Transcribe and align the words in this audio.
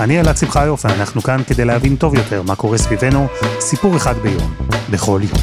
אני 0.00 0.20
אלעד 0.20 0.36
שמחיוף, 0.36 0.84
ואנחנו 0.84 1.22
כאן 1.22 1.40
כדי 1.46 1.64
להבין 1.64 1.96
טוב 1.96 2.14
יותר 2.14 2.42
מה 2.42 2.56
קורה 2.56 2.78
סביבנו, 2.78 3.26
סיפור 3.60 3.96
אחד 3.96 4.14
ביום, 4.22 4.54
בכל 4.90 5.20
יום. 5.22 5.40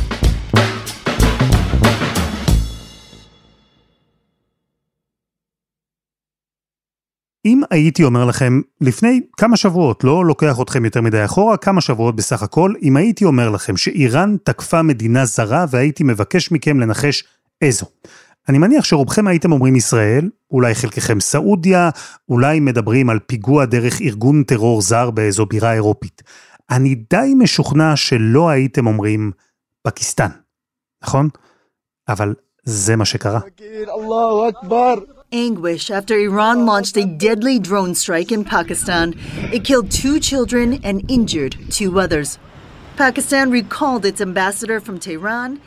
אם 7.45 7.61
הייתי 7.71 8.03
אומר 8.03 8.25
לכם, 8.25 8.61
לפני 8.81 9.21
כמה 9.38 9.57
שבועות, 9.57 10.03
לא 10.03 10.25
לוקח 10.25 10.61
אתכם 10.61 10.85
יותר 10.85 11.02
מדי 11.02 11.25
אחורה, 11.25 11.58
כמה 11.58 11.81
שבועות 11.81 12.16
בסך 12.16 12.44
הכל, 12.44 12.73
אם 12.81 12.97
הייתי 12.97 13.25
אומר 13.25 13.49
לכם 13.49 13.77
שאיראן 13.77 14.35
תקפה 14.44 14.81
מדינה 14.81 15.25
זרה 15.25 15.66
והייתי 15.69 16.03
מבקש 16.03 16.52
מכם 16.52 16.80
לנחש 16.80 17.23
איזו. 17.61 17.85
אני 18.49 18.57
מניח 18.57 18.83
שרובכם 18.83 19.27
הייתם 19.27 19.51
אומרים 19.51 19.75
ישראל, 19.75 20.29
אולי 20.51 20.75
חלקכם 20.75 21.19
סעודיה, 21.19 21.89
אולי 22.29 22.59
מדברים 22.59 23.09
על 23.09 23.19
פיגוע 23.19 23.65
דרך 23.65 24.01
ארגון 24.01 24.43
טרור 24.43 24.81
זר 24.81 25.11
באיזו 25.11 25.45
בירה 25.45 25.73
אירופית. 25.73 26.23
אני 26.69 26.95
די 26.95 27.33
משוכנע 27.38 27.95
שלא 27.95 28.49
הייתם 28.49 28.88
אומרים 28.88 29.31
פקיסטן, 29.88 30.29
נכון? 31.03 31.30
אבל 32.09 32.35
זה 32.63 32.95
מה 32.95 33.05
שקרה. 33.05 33.39
Anguish 35.33 35.91
after 35.91 36.16
Iran 36.29 36.66
launched 36.66 36.95
a 36.95 37.05
deadly 37.25 37.59
drone 37.59 37.94
strike 37.94 38.31
in 38.31 38.45
Pakistan. 38.45 39.07
It 39.55 39.61
killed 39.69 39.91
two 39.91 40.17
children 40.29 40.67
and 40.88 40.97
injured 41.17 41.53
two 41.77 41.91
others. 42.00 42.29
Pakistan 42.97 43.52
recalled 43.52 44.03
its 44.05 44.22
ambassador 44.22 44.79
from 44.79 44.97
Tehran. 45.05 45.59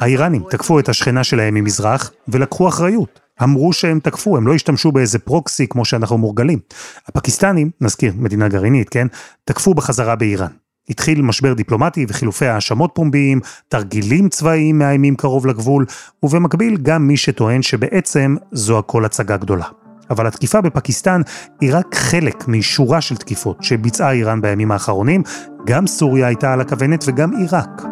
האיראנים 0.00 0.42
תקפו 0.50 0.78
את 0.78 0.88
השכנה 0.88 1.24
שלהם 1.24 1.54
ממזרח 1.54 2.12
ולקחו 2.28 2.68
אחריות. 2.68 3.20
אמרו 3.42 3.72
שהם 3.72 4.00
תקפו, 4.00 4.36
הם 4.36 4.46
לא 4.46 4.54
השתמשו 4.54 4.92
באיזה 4.92 5.18
פרוקסי 5.18 5.66
כמו 5.66 5.84
שאנחנו 5.84 6.18
מורגלים. 6.18 6.58
הפקיסטנים, 7.06 7.70
נזכיר, 7.80 8.12
מדינה 8.16 8.48
גרעינית, 8.48 8.88
כן? 8.88 9.06
תקפו 9.44 9.74
בחזרה 9.74 10.16
באיראן. 10.16 10.50
התחיל 10.90 11.22
משבר 11.22 11.52
דיפלומטי 11.52 12.06
וחילופי 12.08 12.46
האשמות 12.46 12.90
פומביים, 12.94 13.40
תרגילים 13.68 14.28
צבאיים 14.28 14.78
מאיימים 14.78 15.16
קרוב 15.16 15.46
לגבול, 15.46 15.86
ובמקביל 16.22 16.76
גם 16.76 17.08
מי 17.08 17.16
שטוען 17.16 17.62
שבעצם 17.62 18.36
זו 18.52 18.78
הכל 18.78 19.04
הצגה 19.04 19.36
גדולה. 19.36 19.66
אבל 20.10 20.26
התקיפה 20.26 20.60
בפקיסטן 20.60 21.20
היא 21.60 21.70
רק 21.74 21.94
חלק 21.94 22.48
משורה 22.48 23.00
של 23.00 23.16
תקיפות 23.16 23.62
שביצעה 23.62 24.12
איראן 24.12 24.40
בימים 24.40 24.72
האחרונים, 24.72 25.22
גם 25.66 25.86
סוריה 25.86 26.26
הייתה 26.26 26.52
על 26.52 26.60
הכוונת 26.60 27.04
וגם 27.08 27.36
עיראק. 27.36 27.91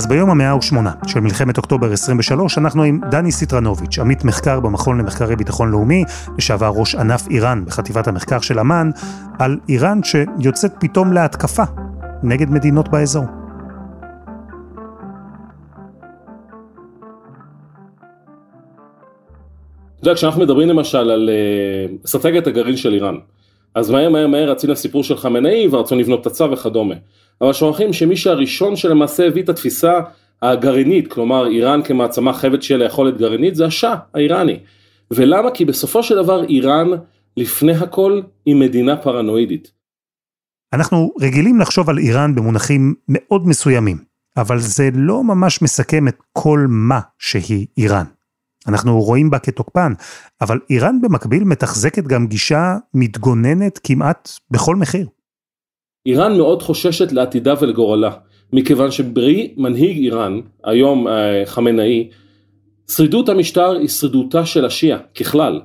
אז 0.00 0.06
ביום 0.06 0.30
המאה 0.30 0.56
ושמונה 0.56 0.92
של 1.06 1.20
מלחמת 1.20 1.56
אוקטובר 1.56 1.92
23, 1.92 2.58
אנחנו 2.58 2.82
עם 2.82 3.00
דני 3.10 3.32
סיטרנוביץ', 3.32 3.98
עמית 3.98 4.24
מחקר 4.24 4.60
במכון 4.60 4.98
למחקרי 4.98 5.36
ביטחון 5.36 5.70
לאומי, 5.70 6.04
לשעבר 6.38 6.72
ראש 6.76 6.94
ענף 6.94 7.28
איראן 7.30 7.64
בחטיבת 7.66 8.08
המחקר 8.08 8.40
של 8.40 8.58
אמ"ן, 8.60 8.90
על 9.38 9.58
איראן 9.68 10.00
שיוצאת 10.02 10.72
פתאום 10.80 11.12
להתקפה 11.12 11.62
נגד 12.22 12.50
מדינות 12.50 12.88
באזור. 12.88 13.24
אתה 13.24 13.30
יודע, 20.02 20.14
כשאנחנו 20.14 20.40
מדברים 20.40 20.68
למשל 20.68 21.10
על 21.10 21.30
uh, 21.30 22.04
אסטרטגיית 22.04 22.46
הגרעין 22.46 22.76
של 22.76 22.94
איראן, 22.94 23.14
אז 23.74 23.90
מהר 23.90 24.08
מהר 24.08 24.26
מהר 24.26 24.50
רצים 24.50 24.70
לסיפור 24.70 25.04
של 25.04 25.16
חמינאי 25.16 25.68
ורצו 25.70 25.96
לבנות 25.96 26.24
פצצה 26.24 26.44
וכדומה. 26.52 26.94
אבל 27.40 27.52
שוכחים 27.52 27.92
שמי 27.92 28.16
שהראשון 28.16 28.76
שלמעשה 28.76 29.26
הביא 29.26 29.42
את 29.42 29.48
התפיסה 29.48 30.00
הגרעינית, 30.42 31.12
כלומר 31.12 31.46
איראן 31.46 31.82
כמעצמה 31.82 32.32
חייבת 32.32 32.62
שיהיה 32.62 32.78
לה 32.78 32.84
יכולת 32.84 33.18
גרעינית, 33.18 33.54
זה 33.54 33.66
השאה 33.66 33.94
האיראני. 34.14 34.58
ולמה? 35.10 35.50
כי 35.50 35.64
בסופו 35.64 36.02
של 36.02 36.16
דבר 36.16 36.44
איראן, 36.44 36.88
לפני 37.36 37.72
הכל, 37.72 38.20
היא 38.46 38.56
מדינה 38.56 38.96
פרנואידית. 38.96 39.70
אנחנו 40.72 41.12
רגילים 41.20 41.60
לחשוב 41.60 41.90
על 41.90 41.98
איראן 41.98 42.34
במונחים 42.34 42.94
מאוד 43.08 43.48
מסוימים, 43.48 43.98
אבל 44.36 44.58
זה 44.58 44.88
לא 44.94 45.24
ממש 45.24 45.62
מסכם 45.62 46.08
את 46.08 46.16
כל 46.32 46.66
מה 46.68 47.00
שהיא 47.18 47.66
איראן. 47.78 48.04
אנחנו 48.68 49.00
רואים 49.00 49.30
בה 49.30 49.38
כתוקפן, 49.38 49.92
אבל 50.40 50.58
איראן 50.70 51.00
במקביל 51.00 51.44
מתחזקת 51.44 52.04
גם 52.04 52.26
גישה 52.26 52.76
מתגוננת 52.94 53.80
כמעט 53.84 54.28
בכל 54.50 54.76
מחיר. 54.76 55.06
איראן 56.06 56.36
מאוד 56.36 56.62
חוששת 56.62 57.12
לעתידה 57.12 57.54
ולגורלה, 57.60 58.10
מכיוון 58.52 58.90
שברי 58.90 59.54
מנהיג 59.56 59.96
איראן, 59.96 60.40
היום 60.64 61.08
אה, 61.08 61.42
חמינאי, 61.46 62.08
שרידות 62.90 63.28
המשטר 63.28 63.70
היא 63.70 63.88
שרידותה 63.88 64.46
של 64.46 64.64
השיעה 64.64 64.98
ככלל, 64.98 65.60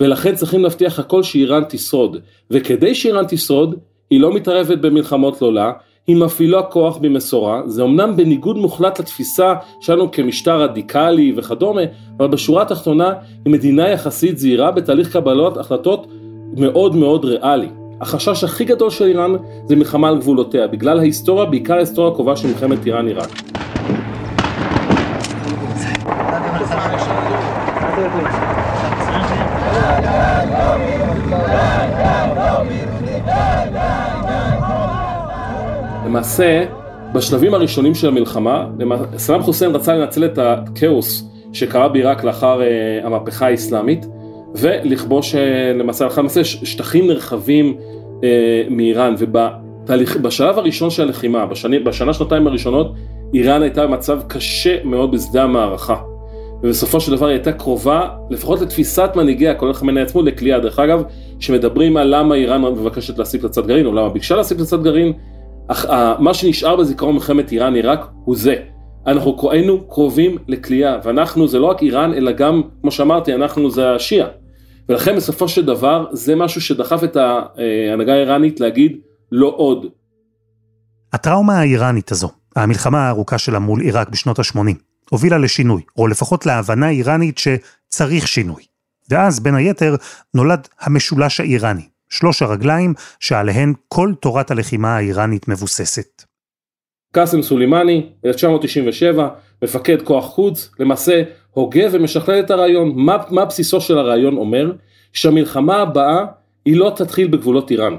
ולכן 0.00 0.34
צריכים 0.34 0.62
להבטיח 0.62 0.98
הכל 0.98 1.22
שאיראן 1.22 1.62
תשרוד, 1.68 2.16
וכדי 2.50 2.94
שאיראן 2.94 3.24
תשרוד, 3.28 3.74
היא 4.10 4.20
לא 4.20 4.34
מתערבת 4.34 4.78
במלחמות 4.78 5.42
לא 5.42 5.52
לה, 5.52 5.72
היא 6.10 6.16
מפעילה 6.16 6.62
כוח 6.62 6.96
במשורה, 6.96 7.62
זה 7.66 7.82
אמנם 7.82 8.16
בניגוד 8.16 8.56
מוחלט 8.56 9.00
לתפיסה 9.00 9.54
שלנו 9.80 10.10
כמשטר 10.10 10.62
רדיקלי 10.62 11.32
וכדומה, 11.36 11.80
אבל 12.18 12.28
בשורה 12.28 12.62
התחתונה 12.62 13.12
היא 13.44 13.52
מדינה 13.52 13.88
יחסית 13.88 14.38
זהירה 14.38 14.70
בתהליך 14.70 15.12
קבלות 15.12 15.56
החלטות 15.56 16.06
מאוד 16.56 16.96
מאוד 16.96 17.24
ריאלי. 17.24 17.68
החשש 18.00 18.44
הכי 18.44 18.64
גדול 18.64 18.90
של 18.90 19.04
איראן 19.04 19.32
זה 19.66 19.76
מלחמה 19.76 20.08
על 20.08 20.18
גבולותיה, 20.18 20.66
בגלל 20.66 20.98
ההיסטוריה, 20.98 21.44
בעיקר 21.44 21.74
ההיסטוריה 21.74 22.12
הקרובה 22.12 22.36
של 22.36 22.48
מלחמת 22.48 22.86
איראן-עיראק. 22.86 23.30
למעשה, 36.10 36.64
בשלבים 37.14 37.54
הראשונים 37.54 37.94
של 37.94 38.08
המלחמה, 38.08 38.66
סלאם 39.16 39.42
חוסיין 39.42 39.74
רצה 39.74 39.94
לנצל 39.94 40.24
את 40.24 40.38
הכאוס 40.38 41.24
שקרה 41.52 41.88
בעיראק 41.88 42.24
לאחר 42.24 42.60
uh, 42.60 43.06
המהפכה 43.06 43.46
האסלאמית, 43.46 44.06
ולכבוש 44.54 45.34
uh, 45.34 45.38
למעשה 45.78 46.04
הלכה 46.04 46.20
למעשה 46.20 46.44
שטחים 46.44 47.06
נרחבים 47.06 47.76
uh, 47.78 48.22
מאיראן, 48.70 49.14
ובשלב 49.18 50.58
הראשון 50.58 50.90
של 50.90 51.02
הלחימה, 51.02 51.46
בשני, 51.46 51.78
בשנה 51.78 52.12
שנתיים 52.12 52.46
הראשונות, 52.46 52.94
איראן 53.34 53.62
הייתה 53.62 53.86
במצב 53.86 54.20
קשה 54.28 54.76
מאוד 54.84 55.12
בשדה 55.12 55.42
המערכה. 55.42 55.96
ובסופו 56.62 57.00
של 57.00 57.16
דבר 57.16 57.26
היא 57.26 57.34
הייתה 57.34 57.52
קרובה, 57.52 58.08
לפחות 58.30 58.60
לתפיסת 58.60 59.10
מנהיגיה, 59.16 59.54
כולל 59.54 59.72
חמינאי 59.72 60.02
עצמו, 60.02 60.22
לכליאה. 60.22 60.60
דרך 60.60 60.78
אגב, 60.78 61.02
שמדברים 61.40 61.96
על 61.96 62.14
למה 62.16 62.34
איראן 62.34 62.62
מבקשת 62.62 63.18
להשיג 63.18 63.42
פצצת 63.42 63.66
גרעין, 63.66 63.86
או 63.86 63.92
למה 63.92 64.08
ביקשה 64.08 64.36
להשיג 64.36 64.58
פצצת 64.58 64.82
גרעין, 64.82 65.12
אך 65.70 65.86
מה 66.18 66.34
שנשאר 66.34 66.76
בזיכרון 66.76 67.14
מלחמת 67.14 67.52
איראן 67.52 67.74
עיראק 67.74 68.06
הוא 68.24 68.36
זה. 68.36 68.54
אנחנו 69.06 69.50
היינו 69.52 69.88
קרובים 69.88 70.38
לכלייה, 70.48 70.98
ואנחנו 71.04 71.48
זה 71.48 71.58
לא 71.58 71.66
רק 71.66 71.82
איראן, 71.82 72.14
אלא 72.14 72.32
גם, 72.32 72.62
כמו 72.80 72.90
שאמרתי, 72.90 73.34
אנחנו 73.34 73.70
זה 73.70 73.94
השיעה. 73.94 74.28
ולכן 74.88 75.16
בסופו 75.16 75.48
של 75.48 75.66
דבר, 75.66 76.06
זה 76.12 76.36
משהו 76.36 76.60
שדחף 76.60 77.04
את 77.04 77.16
ההנהגה 77.16 78.14
האיראנית 78.14 78.60
להגיד 78.60 78.96
לא 79.32 79.54
עוד. 79.56 79.86
הטראומה 81.12 81.58
האיראנית 81.58 82.12
הזו, 82.12 82.28
המלחמה 82.56 83.06
הארוכה 83.06 83.38
שלה 83.38 83.58
מול 83.58 83.80
עיראק 83.80 84.08
בשנות 84.08 84.38
ה-80, 84.38 84.58
הובילה 85.10 85.38
לשינוי, 85.38 85.82
או 85.96 86.06
לפחות 86.06 86.46
להבנה 86.46 86.88
איראנית 86.88 87.38
שצריך 87.38 88.28
שינוי. 88.28 88.62
ואז, 89.10 89.40
בין 89.40 89.54
היתר, 89.54 89.94
נולד 90.34 90.68
המשולש 90.80 91.40
האיראני, 91.40 91.88
שלוש 92.10 92.42
הרגליים 92.42 92.94
שעליהן 93.20 93.72
כל 93.88 94.12
תורת 94.20 94.50
הלחימה 94.50 94.96
האיראנית 94.96 95.48
מבוססת. 95.48 96.22
קאסם 97.12 97.42
סולימני, 97.42 98.06
1997, 98.24 99.28
מפקד 99.62 100.02
כוח 100.02 100.24
חוץ, 100.24 100.70
למעשה 100.78 101.22
הוגה 101.50 101.86
ומשכלל 101.92 102.40
את 102.40 102.50
הרעיון. 102.50 102.92
מה, 102.96 103.16
מה 103.30 103.44
בסיסו 103.44 103.80
של 103.80 103.98
הרעיון 103.98 104.36
אומר? 104.36 104.72
שהמלחמה 105.12 105.76
הבאה 105.76 106.24
היא 106.64 106.76
לא 106.76 106.92
תתחיל 106.96 107.28
בגבולות 107.28 107.70
איראן. 107.70 107.96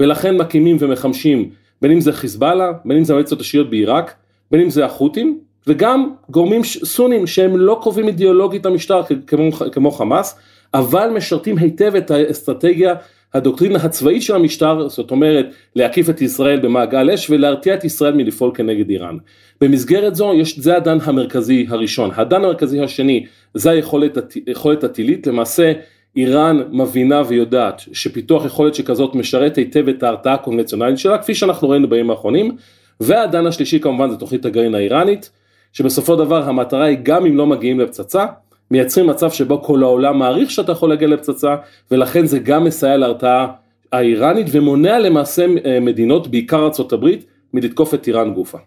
ולכן 0.00 0.36
מקימים 0.36 0.76
ומחמשים, 0.80 1.50
בין 1.82 1.90
אם 1.90 2.00
זה 2.00 2.12
חיזבאללה, 2.12 2.72
בין 2.84 2.96
אם 2.96 3.04
זה 3.04 3.12
המועצות 3.12 3.40
השיעיות 3.40 3.70
בעיראק, 3.70 4.14
בין 4.50 4.60
אם 4.60 4.70
זה 4.70 4.84
החות'ים, 4.84 5.40
וגם 5.66 6.10
גורמים 6.30 6.64
סונים 6.64 7.26
שהם 7.26 7.56
לא 7.56 7.80
קובעים 7.82 8.08
אידיאולוגית 8.08 8.66
המשטר 8.66 9.02
כמו, 9.26 9.52
כמו 9.52 9.90
חמאס, 9.90 10.38
אבל 10.74 11.10
משרתים 11.16 11.58
היטב 11.58 11.94
את 11.96 12.10
האסטרטגיה 12.10 12.94
הדוקטרינה 13.34 13.78
הצבאית 13.78 14.22
של 14.22 14.34
המשטר, 14.34 14.88
זאת 14.88 15.10
אומרת 15.10 15.46
להקיף 15.76 16.10
את 16.10 16.20
ישראל 16.20 16.60
במעגל 16.60 17.10
אש 17.10 17.30
ולהרתיע 17.30 17.74
את 17.74 17.84
ישראל 17.84 18.14
מלפעול 18.14 18.50
כנגד 18.54 18.90
איראן. 18.90 19.16
במסגרת 19.60 20.14
זו 20.14 20.34
יש, 20.34 20.58
זה 20.58 20.76
הדן 20.76 20.98
המרכזי 21.02 21.66
הראשון. 21.68 22.10
הדן 22.14 22.44
המרכזי 22.44 22.80
השני 22.80 23.26
זה 23.54 23.70
היכולת, 23.70 24.84
הטילית, 24.84 25.26
למעשה 25.26 25.72
איראן 26.16 26.62
מבינה 26.70 27.22
ויודעת 27.28 27.82
שפיתוח 27.92 28.44
יכולת 28.44 28.74
שכזאת 28.74 29.14
משרת 29.14 29.56
היטב 29.56 29.88
את 29.88 30.02
ההרתעה 30.02 30.34
הקונבנציונלית 30.34 30.98
שלה, 30.98 31.18
כפי 31.18 31.34
שאנחנו 31.34 31.68
ראינו 31.68 31.88
בימים 31.88 32.10
האחרונים, 32.10 32.56
והדן 33.00 33.46
השלישי 33.46 33.80
כמובן 33.80 34.10
זה 34.10 34.16
תוכנית 34.16 34.44
הגרעין 34.44 34.74
האיראנית, 34.74 35.30
שבסופו 35.72 36.16
דבר 36.16 36.42
המטרה 36.42 36.84
היא 36.84 36.98
גם 37.02 37.26
אם 37.26 37.36
לא 37.36 37.46
מגיעים 37.46 37.80
לפצצה, 37.80 38.26
מייצרים 38.70 39.06
מצב 39.06 39.30
שבו 39.30 39.62
כל 39.62 39.82
העולם 39.82 40.18
מעריך 40.18 40.50
שאתה 40.50 40.72
יכול 40.72 40.88
להגיע 40.88 41.08
לפצצה, 41.08 41.56
ולכן 41.90 42.26
זה 42.26 42.38
גם 42.38 42.64
מסייע 42.64 42.96
להרתעה 42.96 43.52
האיראנית 43.92 44.46
ומונע 44.52 44.98
למעשה 44.98 45.46
אה, 45.64 45.80
מדינות, 45.80 46.28
בעיקר 46.28 46.58
ארה"ב, 46.58 47.06
מלתקוף 47.54 47.94
את 47.94 48.06
איראן 48.06 48.34
גופה. 48.34 48.58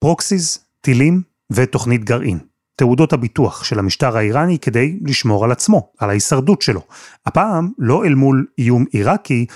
פרוקסיס, 0.00 0.66
טילים 0.80 1.22
ותוכנית 1.52 2.04
גרעין. 2.04 2.38
תעודות 2.76 3.12
הביטוח 3.12 3.64
של 3.64 3.78
המשטר 3.78 4.16
האיראני 4.16 4.58
כדי 4.58 4.98
לשמור 5.06 5.44
על 5.44 5.52
עצמו, 5.52 5.92
על 5.98 6.10
ההישרדות 6.10 6.62
שלו. 6.62 6.80
הפעם 7.26 7.68
לא 7.78 8.04
אל 8.04 8.14
מול 8.14 8.46
איום 8.58 8.84
עיראקי, 8.90 9.46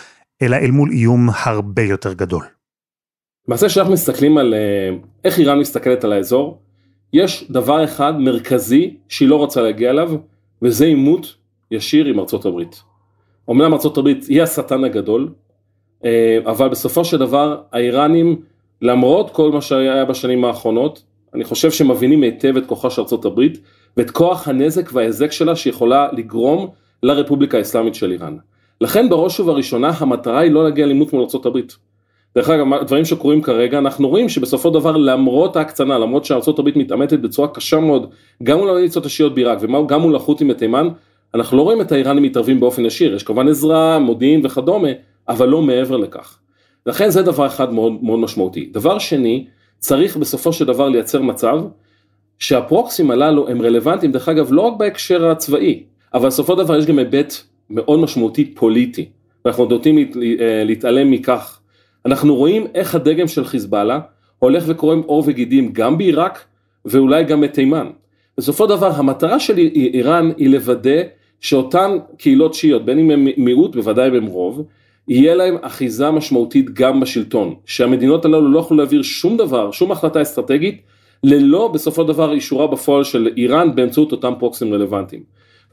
אלא 0.42 0.56
אל 0.56 0.70
מול 0.70 0.90
איום 0.90 1.28
הרבה 1.44 1.82
יותר 1.82 2.12
גדול. 2.12 2.44
למעשה 3.48 3.66
כשאנחנו 3.66 3.92
מסתכלים 3.92 4.38
על 4.38 4.54
אה, 4.54 4.96
איך 5.24 5.38
איראן 5.38 5.58
מסתכלת 5.58 6.04
על 6.04 6.12
האזור, 6.12 6.62
יש 7.14 7.44
דבר 7.50 7.84
אחד 7.84 8.20
מרכזי 8.20 8.96
שהיא 9.08 9.28
לא 9.28 9.36
רוצה 9.36 9.62
להגיע 9.62 9.90
אליו, 9.90 10.12
וזה 10.62 10.84
עימות 10.84 11.34
ישיר 11.70 12.06
עם 12.06 12.20
ארצות 12.20 12.46
הברית. 12.46 12.82
אמנם 13.50 13.72
ארצות 13.72 13.98
הברית 13.98 14.24
היא 14.24 14.42
השטן 14.42 14.84
הגדול, 14.84 15.28
אה, 16.04 16.38
אבל 16.46 16.68
בסופו 16.68 17.04
של 17.04 17.18
דבר 17.18 17.60
האיראנים, 17.72 18.40
למרות 18.82 19.30
כל 19.30 19.52
מה 19.52 19.60
שהיה 19.60 20.04
בשנים 20.04 20.44
האחרונות, 20.44 21.02
אני 21.34 21.44
חושב 21.44 21.70
שמבינים 21.70 22.22
היטב 22.22 22.56
את 22.56 22.66
כוחה 22.66 22.90
של 22.90 23.02
ארצות 23.02 23.24
הברית, 23.24 23.58
ואת 23.96 24.10
כוח 24.10 24.48
הנזק 24.48 24.90
וההיזק 24.92 25.32
שלה 25.32 25.56
שיכולה 25.56 26.08
לגרום 26.12 26.68
לרפובליקה 27.02 27.58
האסלאמית 27.58 27.94
של 27.94 28.10
איראן. 28.12 28.36
לכן 28.80 29.08
בראש 29.08 29.40
ובראשונה 29.40 29.90
המטרה 29.98 30.40
היא 30.40 30.50
לא 30.50 30.64
להגיע 30.64 30.86
לעימות 30.86 31.12
מול 31.12 31.22
ארצות 31.22 31.46
הברית. 31.46 31.76
דרך 32.36 32.48
אגב, 32.50 32.84
דברים 32.86 33.04
שקורים 33.04 33.42
כרגע, 33.42 33.78
אנחנו 33.78 34.08
רואים 34.08 34.28
שבסופו 34.28 34.68
של 34.68 34.74
דבר 34.74 34.96
למרות 34.96 35.56
ההקצנה, 35.56 35.98
למרות 35.98 36.24
שארה"ב 36.24 36.78
מתעמתת 36.78 37.18
בצורה 37.18 37.48
קשה 37.48 37.80
מאוד, 37.80 38.10
גם 38.42 38.58
מול 38.58 38.70
המיליציות 38.70 39.06
השיעיות 39.06 39.34
בעיראק 39.34 39.58
וגם 39.60 40.00
מול 40.00 40.16
החות'ים 40.16 40.48
בתימן, 40.48 40.88
אנחנו 41.34 41.56
לא 41.56 41.62
רואים 41.62 41.80
את 41.80 41.92
האיראנים 41.92 42.22
מתערבים 42.22 42.60
באופן 42.60 42.84
ישיר, 42.84 43.14
יש 43.14 43.22
כמובן 43.22 43.48
עזרה, 43.48 43.98
מודיעין 43.98 44.46
וכדומה, 44.46 44.88
אבל 45.28 45.48
לא 45.48 45.62
מעבר 45.62 45.96
לכך. 45.96 46.38
לכן 46.86 47.10
זה 47.10 47.22
דבר 47.22 47.46
אחד 47.46 47.72
מאוד 47.72 48.04
מאוד 48.04 48.18
משמעותי. 48.18 48.70
דבר 48.72 48.98
שני, 48.98 49.46
צריך 49.78 50.16
בסופו 50.16 50.52
של 50.52 50.64
דבר 50.64 50.88
לייצר 50.88 51.22
מצב 51.22 51.58
שהפרוקסים 52.38 53.10
הללו 53.10 53.48
הם 53.48 53.62
רלוונטיים, 53.62 54.12
דרך 54.12 54.28
אגב, 54.28 54.52
לא 54.52 54.60
רק 54.60 54.72
בהקשר 54.78 55.30
הצבאי, 55.30 55.82
אבל 56.14 56.26
בסופו 56.26 56.52
של 56.52 56.58
דבר 56.58 56.76
יש 56.76 56.86
גם 56.86 56.98
היבט 56.98 57.34
מאוד 57.70 57.98
משמעותי 57.98 58.54
פוליטי, 58.54 59.08
ואנחנו 59.44 59.64
נוטים 59.64 59.98
אה, 59.98 60.62
להתעלם 60.64 61.10
מכך. 61.10 61.60
אנחנו 62.06 62.36
רואים 62.36 62.66
איך 62.74 62.94
הדגם 62.94 63.28
של 63.28 63.44
חיזבאללה 63.44 64.00
הולך 64.38 64.64
וקורם 64.66 65.00
עור 65.06 65.24
וגידים 65.26 65.72
גם 65.72 65.98
בעיראק 65.98 66.44
ואולי 66.84 67.24
גם 67.24 67.40
בתימן. 67.40 67.90
בסופו 68.38 68.66
דבר 68.66 68.90
המטרה 68.90 69.40
של 69.40 69.58
איראן 69.58 70.30
היא 70.36 70.48
לוודא 70.48 71.02
שאותן 71.40 71.90
קהילות 72.18 72.54
שיעיות, 72.54 72.84
בין 72.84 72.98
אם 72.98 73.10
הם 73.10 73.28
מיעוט, 73.36 73.76
בוודאי 73.76 74.08
אם 74.08 74.14
הם 74.14 74.26
רוב, 74.26 74.66
יהיה 75.08 75.34
להם 75.34 75.56
אחיזה 75.62 76.10
משמעותית 76.10 76.70
גם 76.74 77.00
בשלטון, 77.00 77.54
שהמדינות 77.66 78.24
הללו 78.24 78.52
לא 78.52 78.58
יכולו 78.58 78.78
להעביר 78.78 79.02
שום 79.02 79.36
דבר, 79.36 79.70
שום 79.70 79.92
החלטה 79.92 80.22
אסטרטגית, 80.22 80.82
ללא 81.24 81.68
בסופו 81.68 82.04
דבר 82.04 82.32
אישורה 82.32 82.66
בפועל 82.66 83.04
של 83.04 83.28
איראן 83.36 83.74
באמצעות 83.74 84.12
אותם 84.12 84.32
פרוקסים 84.38 84.74
רלוונטיים. 84.74 85.22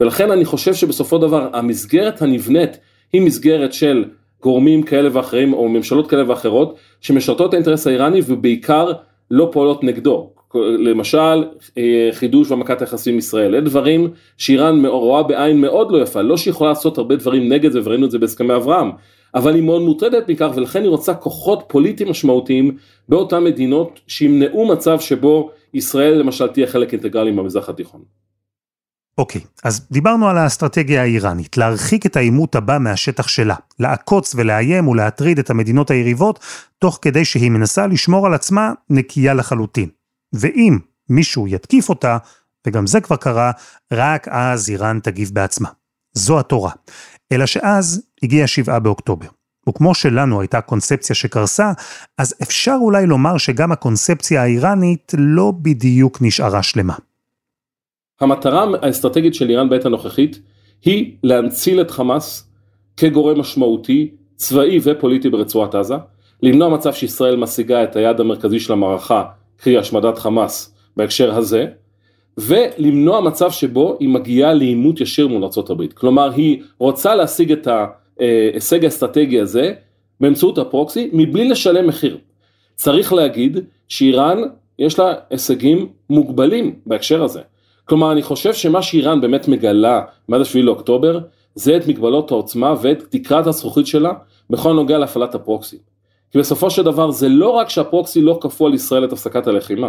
ולכן 0.00 0.30
אני 0.30 0.44
חושב 0.44 0.74
שבסופו 0.74 1.18
דבר 1.18 1.48
המסגרת 1.52 2.22
הנבנית 2.22 2.78
היא 3.12 3.22
מסגרת 3.22 3.72
של 3.72 4.04
גורמים 4.42 4.82
כאלה 4.82 5.08
ואחרים 5.12 5.52
או 5.52 5.68
ממשלות 5.68 6.10
כאלה 6.10 6.30
ואחרות 6.30 6.76
שמשרתות 7.00 7.48
את 7.48 7.54
האינטרס 7.54 7.86
האיראני 7.86 8.20
ובעיקר 8.26 8.92
לא 9.30 9.48
פועלות 9.52 9.84
נגדו. 9.84 10.30
למשל 10.54 11.44
אה, 11.78 12.08
חידוש 12.12 12.50
והעמקת 12.50 12.80
היחסים 12.80 13.12
עם 13.12 13.18
ישראל, 13.18 13.54
אלה 13.54 13.60
דברים 13.60 14.10
שאיראן 14.38 14.86
רואה 14.86 15.22
בעין 15.22 15.60
מאוד 15.60 15.92
לא 15.92 16.02
יפה, 16.02 16.22
לא 16.22 16.36
שהיא 16.36 16.52
יכולה 16.52 16.70
לעשות 16.70 16.98
הרבה 16.98 17.16
דברים 17.16 17.52
נגד 17.52 17.72
זה 17.72 17.80
וראינו 17.84 18.06
את 18.06 18.10
זה 18.10 18.18
בהסכמי 18.18 18.54
אברהם, 18.54 18.90
אבל 19.34 19.54
היא 19.54 19.62
מאוד 19.62 19.82
מוטרדת 19.82 20.28
מכך 20.28 20.50
ולכן 20.54 20.82
היא 20.82 20.88
רוצה 20.88 21.14
כוחות 21.14 21.62
פוליטיים 21.66 22.10
משמעותיים 22.10 22.76
באותן 23.08 23.44
מדינות 23.44 24.00
שימנעו 24.06 24.66
מצב 24.66 25.00
שבו 25.00 25.50
ישראל 25.74 26.14
למשל 26.14 26.48
תהיה 26.48 26.66
חלק 26.66 26.92
אינטגרלי 26.92 27.30
מהמזרח 27.30 27.68
התיכון. 27.68 28.21
אוקיי, 29.18 29.40
okay, 29.40 29.60
אז 29.64 29.86
דיברנו 29.90 30.28
על 30.28 30.38
האסטרטגיה 30.38 31.02
האיראנית, 31.02 31.56
להרחיק 31.56 32.06
את 32.06 32.16
העימות 32.16 32.54
הבא 32.54 32.78
מהשטח 32.78 33.28
שלה, 33.28 33.54
לעקוץ 33.78 34.34
ולאיים 34.34 34.88
ולהטריד 34.88 35.38
את 35.38 35.50
המדינות 35.50 35.90
היריבות, 35.90 36.44
תוך 36.78 36.98
כדי 37.02 37.24
שהיא 37.24 37.50
מנסה 37.50 37.86
לשמור 37.86 38.26
על 38.26 38.34
עצמה 38.34 38.72
נקייה 38.90 39.34
לחלוטין. 39.34 39.88
ואם 40.32 40.78
מישהו 41.08 41.48
יתקיף 41.48 41.88
אותה, 41.88 42.18
וגם 42.66 42.86
זה 42.86 43.00
כבר 43.00 43.16
קרה, 43.16 43.50
רק 43.92 44.28
אז 44.30 44.70
איראן 44.70 44.98
תגיב 45.02 45.30
בעצמה. 45.32 45.68
זו 46.12 46.40
התורה. 46.40 46.72
אלא 47.32 47.46
שאז 47.46 48.02
הגיע 48.22 48.46
שבעה 48.46 48.78
באוקטובר. 48.78 49.26
וכמו 49.68 49.94
שלנו 49.94 50.40
הייתה 50.40 50.60
קונספציה 50.60 51.16
שקרסה, 51.16 51.72
אז 52.18 52.34
אפשר 52.42 52.76
אולי 52.80 53.06
לומר 53.06 53.38
שגם 53.38 53.72
הקונספציה 53.72 54.42
האיראנית 54.42 55.14
לא 55.18 55.52
בדיוק 55.62 56.18
נשארה 56.22 56.62
שלמה. 56.62 56.94
המטרה 58.22 58.66
האסטרטגית 58.82 59.34
של 59.34 59.50
איראן 59.50 59.68
בעת 59.68 59.84
הנוכחית 59.84 60.40
היא 60.84 61.12
להנציל 61.24 61.80
את 61.80 61.90
חמאס 61.90 62.50
כגורם 62.96 63.40
משמעותי, 63.40 64.10
צבאי 64.36 64.78
ופוליטי 64.82 65.30
ברצועת 65.30 65.74
עזה, 65.74 65.94
למנוע 66.42 66.68
מצב 66.68 66.92
שישראל 66.92 67.36
משיגה 67.36 67.84
את 67.84 67.96
היעד 67.96 68.20
המרכזי 68.20 68.60
של 68.60 68.72
המערכה, 68.72 69.24
קרי 69.56 69.78
השמדת 69.78 70.18
חמאס 70.18 70.74
בהקשר 70.96 71.34
הזה, 71.34 71.66
ולמנוע 72.38 73.20
מצב 73.20 73.50
שבו 73.50 73.96
היא 74.00 74.08
מגיעה 74.08 74.54
לעימות 74.54 75.00
ישיר 75.00 75.28
מול 75.28 75.44
ארה"ב. 75.44 75.86
כלומר, 75.86 76.30
היא 76.32 76.62
רוצה 76.78 77.14
להשיג 77.14 77.52
את 77.52 77.68
ההישג 78.20 78.84
האסטרטגי 78.84 79.40
הזה 79.40 79.74
באמצעות 80.20 80.58
הפרוקסי, 80.58 81.10
מבלי 81.12 81.48
לשלם 81.48 81.86
מחיר. 81.86 82.18
צריך 82.74 83.12
להגיד 83.12 83.58
שאיראן 83.88 84.42
יש 84.78 84.98
לה 84.98 85.14
הישגים 85.30 85.88
מוגבלים 86.10 86.74
בהקשר 86.86 87.22
הזה. 87.24 87.40
כלומר, 87.84 88.12
אני 88.12 88.22
חושב 88.22 88.54
שמה 88.54 88.82
שאיראן 88.82 89.20
באמת 89.20 89.48
מגלה 89.48 90.00
מאז 90.28 90.46
7 90.46 90.62
לאוקטובר, 90.62 91.18
זה 91.54 91.76
את 91.76 91.86
מגבלות 91.86 92.30
העוצמה 92.30 92.74
ואת 92.82 93.02
תקרת 93.10 93.46
הזכוכית 93.46 93.86
שלה 93.86 94.12
בכל 94.50 94.72
נוגע 94.72 94.98
להפעלת 94.98 95.34
הפרוקסי. 95.34 95.78
כי 96.30 96.38
בסופו 96.38 96.70
של 96.70 96.82
דבר 96.82 97.10
זה 97.10 97.28
לא 97.28 97.50
רק 97.50 97.68
שהפרוקסי 97.68 98.20
לא 98.20 98.38
כפו 98.40 98.66
על 98.66 98.74
ישראל 98.74 99.04
את 99.04 99.12
הפסקת 99.12 99.46
הלחימה, 99.46 99.88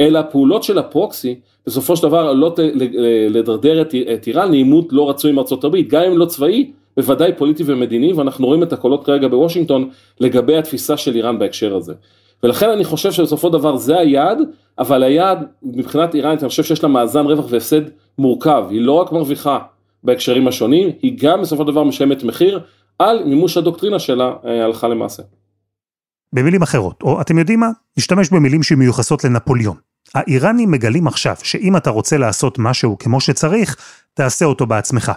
אלא 0.00 0.18
הפעולות 0.18 0.62
של 0.62 0.78
הפרוקסי 0.78 1.40
בסופו 1.66 1.96
של 1.96 2.02
דבר 2.02 2.18
עלולות 2.18 2.58
לדרדר 3.30 3.82
את, 3.82 3.94
את 4.14 4.26
איראן 4.26 4.50
לעימות 4.50 4.92
לא 4.92 5.10
רצוי 5.10 5.30
עם 5.30 5.38
ארצות 5.38 5.64
הברית, 5.64 5.88
גם 5.88 6.02
אם 6.02 6.18
לא 6.18 6.26
צבאי, 6.26 6.70
בוודאי 6.96 7.32
פוליטי 7.36 7.62
ומדיני, 7.66 8.12
ואנחנו 8.12 8.46
רואים 8.46 8.62
את 8.62 8.72
הקולות 8.72 9.04
כרגע 9.04 9.28
בוושינגטון 9.28 9.90
לגבי 10.20 10.56
התפיסה 10.56 10.96
של 10.96 11.14
איראן 11.16 11.38
בהקשר 11.38 11.76
הזה. 11.76 11.94
ולכן 12.42 12.70
אני 12.70 12.84
חושב 12.84 13.12
שבסופו 13.12 13.48
דבר 13.48 13.76
זה 13.76 13.98
היעד, 13.98 14.38
אבל 14.78 15.02
היעד 15.02 15.46
מבחינת 15.62 16.14
איראנית 16.14 16.40
אני 16.40 16.48
חושב 16.48 16.64
שיש 16.64 16.82
לה 16.82 16.88
מאזן 16.88 17.26
רווח 17.26 17.44
והפסד 17.50 17.80
מורכב, 18.18 18.64
היא 18.70 18.80
לא 18.80 18.92
רק 18.92 19.12
מרוויחה 19.12 19.58
בהקשרים 20.04 20.48
השונים, 20.48 20.88
היא 21.02 21.18
גם 21.20 21.42
בסופו 21.42 21.64
דבר 21.64 21.84
משלמת 21.84 22.22
מחיר 22.22 22.60
על 22.98 23.24
מימוש 23.24 23.56
הדוקטרינה 23.56 23.98
שלה 23.98 24.32
אה, 24.44 24.64
הלכה 24.64 24.88
למעשה. 24.88 25.22
במילים 26.32 26.62
אחרות, 26.62 27.02
או 27.02 27.20
אתם 27.20 27.38
יודעים 27.38 27.60
מה? 27.60 27.70
נשתמש 27.98 28.30
במילים 28.30 28.62
שמיוחסות 28.62 29.24
לנפוליאון. 29.24 29.76
האיראנים 30.14 30.70
מגלים 30.70 31.06
עכשיו 31.06 31.36
שאם 31.42 31.76
אתה 31.76 31.90
רוצה 31.90 32.18
לעשות 32.18 32.58
משהו 32.58 32.98
כמו 32.98 33.20
שצריך, 33.20 33.76
תעשה 34.14 34.44
אותו 34.44 34.66
בעצמך. 34.66 35.12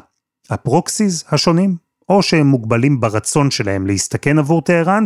הפרוקסיס 0.49 1.25
השונים, 1.31 1.75
או 2.09 2.23
שהם 2.23 2.47
מוגבלים 2.47 2.99
ברצון 2.99 3.51
שלהם 3.51 3.87
להסתכן 3.87 4.39
עבור 4.39 4.61
טהרן, 4.61 5.05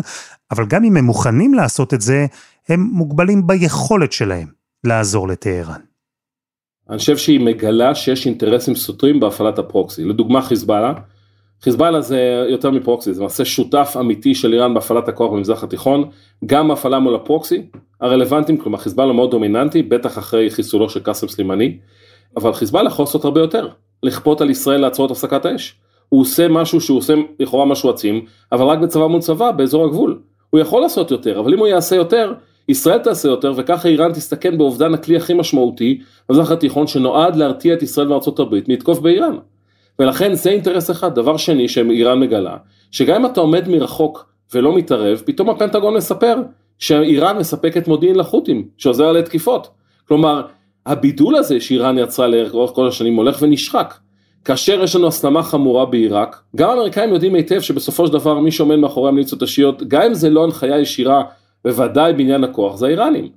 אבל 0.51 0.65
גם 0.65 0.83
אם 0.83 0.97
הם 0.97 1.05
מוכנים 1.05 1.53
לעשות 1.53 1.93
את 1.93 2.01
זה, 2.01 2.25
הם 2.69 2.89
מוגבלים 2.91 3.47
ביכולת 3.47 4.11
שלהם 4.11 4.47
לעזור 4.83 5.27
לטהרן. 5.27 5.79
אני 6.89 6.97
חושב 6.97 7.17
שהיא 7.17 7.39
מגלה 7.39 7.95
שיש 7.95 8.25
אינטרסים 8.25 8.75
סותרים 8.75 9.19
בהפעלת 9.19 9.59
הפרוקסי. 9.59 10.03
לדוגמה 10.03 10.41
חיזבאללה, 10.41 10.93
חיזבאללה 11.61 12.01
זה 12.01 12.45
יותר 12.49 12.71
מפרוקסי, 12.71 13.13
זה 13.13 13.21
למעשה 13.21 13.45
שותף 13.45 13.95
אמיתי 13.99 14.35
של 14.35 14.53
איראן 14.53 14.73
בהפעלת 14.73 15.07
הכוח 15.07 15.31
במזרח 15.31 15.63
התיכון, 15.63 16.09
גם 16.45 16.71
הפעלה 16.71 16.99
מול 16.99 17.15
הפרוקסי 17.15 17.61
הרלוונטיים, 18.01 18.57
כלומר 18.57 18.77
חיזבאללה 18.77 19.13
מאוד 19.13 19.31
דומיננטי, 19.31 19.83
בטח 19.83 20.17
אחרי 20.17 20.49
חיסולו 20.49 20.89
של 20.89 20.99
קאסם 20.99 21.27
סלימני, 21.27 21.77
אבל 22.37 22.53
חיזבאללה 22.53 22.87
יכול 22.87 23.03
לעשות 23.03 23.25
הרבה 23.25 23.41
יותר. 23.41 23.67
לכפות 24.03 24.41
על 24.41 24.49
ישראל 24.49 24.81
לעצור 24.81 25.05
את 25.05 25.11
הפסקת 25.11 25.45
האש. 25.45 25.75
הוא 26.13 26.21
עושה 26.21 26.47
משהו 26.47 26.81
שהוא 26.81 26.97
עושה 26.97 27.13
לכאורה 27.39 27.65
משהו 27.65 27.89
עצים, 27.89 28.25
אבל 28.51 28.65
רק 28.65 28.79
בצבא 28.79 29.07
מול 29.07 29.21
צבא 29.21 29.51
באזור 29.51 29.85
הגבול. 29.85 30.19
הוא 30.49 30.59
יכול 30.59 30.81
לעשות 30.81 31.11
יותר, 31.11 31.39
אבל 31.39 31.53
אם 31.53 31.59
הוא 31.59 31.67
יעשה 31.67 31.95
יותר, 31.95 32.33
ישראל 32.69 32.97
תעשה 32.97 33.29
יותר, 33.29 33.53
וככה 33.55 33.87
איראן 33.87 34.13
תסתכן 34.13 34.57
באובדן 34.57 34.93
הכלי 34.93 35.17
הכי 35.17 35.33
משמעותי 35.33 36.01
במזרח 36.29 36.51
התיכון 36.51 36.87
שנועד 36.87 37.35
להרתיע 37.35 37.73
את 37.73 37.83
ישראל 37.83 38.11
וארצות 38.11 38.39
הברית 38.39 38.69
מתקוף 38.69 38.99
באיראן. 38.99 39.37
ולכן 39.99 40.33
זה 40.33 40.49
אינטרס 40.49 40.91
אחד. 40.91 41.15
דבר 41.15 41.37
שני 41.37 41.67
שאיראן 41.67 42.19
מגלה, 42.19 42.57
שגם 42.91 43.15
אם 43.15 43.25
אתה 43.25 43.41
עומד 43.41 43.67
מרחוק 43.67 44.25
ולא 44.53 44.75
מתערב, 44.75 45.21
פתאום 45.25 45.49
הפנטגון 45.49 45.93
מספר 45.93 46.35
שאיראן 46.79 47.37
מספקת 47.37 47.87
מודיעין 47.87 48.15
לחות'ים, 48.15 48.67
שעוזר 48.77 49.11
לתקיפות. 49.11 49.67
כלומר, 50.07 50.41
הבידול 50.85 51.35
הזה 51.35 51.61
שאיראן 51.61 51.97
יצרה 51.97 52.27
לאורך 52.27 52.71
כל 52.71 52.87
השנים 52.87 53.15
הולך 53.15 53.41
ונשחק. 53.41 53.93
כאשר 54.45 54.83
יש 54.83 54.95
לנו 54.95 55.07
הסלמה 55.07 55.43
חמורה 55.43 55.85
בעיראק, 55.85 56.41
גם 56.55 56.69
האמריקאים 56.69 57.13
יודעים 57.13 57.35
היטב 57.35 57.59
שבסופו 57.61 58.07
של 58.07 58.13
דבר 58.13 58.39
מי 58.39 58.51
שעומד 58.51 58.75
מאחורי 58.75 59.09
המיליציות 59.09 59.41
השיעיות, 59.41 59.83
גם 59.87 60.01
אם 60.01 60.13
זה 60.13 60.29
לא 60.29 60.43
הנחיה 60.43 60.79
ישירה, 60.79 61.23
בוודאי 61.65 62.13
בעניין 62.13 62.43
הכוח, 62.43 62.75
זה 62.75 62.85
האיראנים. 62.85 63.29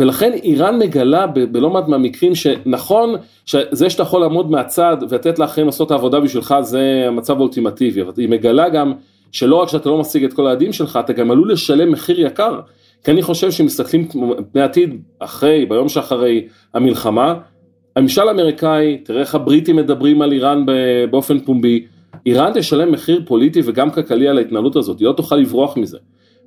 ולכן 0.00 0.32
איראן 0.32 0.78
מגלה 0.78 1.26
בלא 1.26 1.70
מעט 1.70 1.88
מהמקרים 1.88 2.34
שנכון, 2.34 3.14
שזה 3.46 3.90
שאתה 3.90 4.02
יכול 4.02 4.20
לעמוד 4.20 4.50
מהצד 4.50 4.96
ולתת 5.08 5.38
לאחרים 5.38 5.66
לעשות 5.66 5.86
את 5.86 5.90
העבודה 5.90 6.20
בשבילך 6.20 6.54
זה 6.60 7.04
המצב 7.06 7.36
האולטימטיבי, 7.36 8.02
אבל 8.02 8.12
היא 8.16 8.28
מגלה 8.28 8.68
גם 8.68 8.92
שלא 9.32 9.56
רק 9.56 9.68
שאתה 9.68 9.88
לא 9.88 9.98
משיג 9.98 10.24
את 10.24 10.32
כל 10.32 10.46
היעדים 10.46 10.72
שלך, 10.72 10.98
אתה 11.04 11.12
גם 11.12 11.30
עלול 11.30 11.52
לשלם 11.52 11.92
מחיר 11.92 12.20
יקר. 12.20 12.60
כי 13.04 13.10
אני 13.10 13.22
חושב 13.22 13.50
שמסתכלים 13.50 14.08
פני 14.52 14.62
עתיד 14.62 15.00
אחרי, 15.18 15.66
ביום 15.66 15.88
שאחרי 15.88 16.46
המלחמה, 16.74 17.34
הממשל 17.98 18.28
האמריקאי, 18.28 18.98
תראה 19.04 19.20
איך 19.20 19.34
הבריטים 19.34 19.76
מדברים 19.76 20.22
על 20.22 20.32
איראן 20.32 20.64
באופן 21.10 21.40
פומבי, 21.40 21.86
איראן 22.26 22.52
תשלם 22.54 22.92
מחיר 22.92 23.22
פוליטי 23.26 23.60
וגם 23.64 23.90
כלכלי 23.90 24.28
על 24.28 24.38
ההתנהלות 24.38 24.76
הזאת, 24.76 24.98
היא 24.98 25.06
לא 25.06 25.12
תוכל 25.12 25.36
לברוח 25.36 25.76
מזה. 25.76 25.98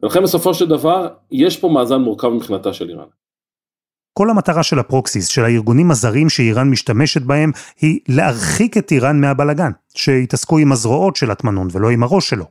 ולכן 0.03 0.23
בסופו 0.23 0.53
של 0.53 0.67
דבר, 0.67 1.07
יש 1.31 1.57
פה 1.57 1.69
מאזן 1.69 2.01
מורכב 2.01 2.27
מבחינתה 2.27 2.73
של 2.73 2.89
איראן. 2.89 3.05
כל 4.13 4.29
המטרה 4.29 4.63
של 4.63 4.79
הפרוקסיס, 4.79 5.27
של 5.27 5.45
הארגונים 5.45 5.91
הזרים 5.91 6.29
שאיראן 6.29 6.69
משתמשת 6.69 7.21
בהם, 7.21 7.51
היא 7.81 7.99
להרחיק 8.09 8.77
את 8.77 8.91
איראן 8.91 9.21
מהבלגן, 9.21 9.71
שיתעסקו 9.95 10.57
עם 10.57 10.71
הזרועות 10.71 11.15
של 11.15 11.31
הטמנון 11.31 11.67
ולא 11.71 11.89
עם 11.89 12.03
הראש 12.03 12.29
שלו. 12.29 12.45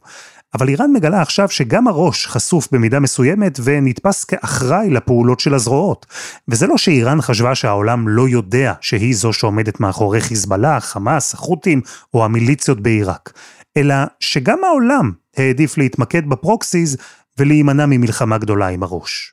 אבל 0.54 0.68
איראן 0.68 0.92
מגלה 0.92 1.22
עכשיו 1.22 1.48
שגם 1.48 1.88
הראש 1.88 2.26
חשוף 2.26 2.68
במידה 2.72 3.00
מסוימת 3.00 3.58
ונתפס 3.64 4.24
כאחראי 4.24 4.90
לפעולות 4.90 5.40
של 5.40 5.54
הזרועות. 5.54 6.06
וזה 6.48 6.66
לא 6.66 6.78
שאיראן 6.78 7.20
חשבה 7.20 7.54
שהעולם 7.54 8.08
לא 8.08 8.28
יודע 8.28 8.72
שהיא 8.80 9.14
זו 9.14 9.32
שעומדת 9.32 9.80
מאחורי 9.80 10.20
חיזבאללה, 10.20 10.80
חמאס, 10.80 11.34
החות'ים 11.34 11.80
או 12.14 12.24
המיליציות 12.24 12.80
בעיראק, 12.80 13.32
אלא 13.76 13.94
שגם 14.20 14.58
העולם 14.64 15.12
העדיף 15.36 15.78
להתמקד 15.78 16.28
בפרוקסיס 16.28 16.96
ולהימנע 17.38 17.86
ממלחמה 17.86 18.38
גדולה 18.38 18.68
עם 18.68 18.82
הראש. 18.82 19.32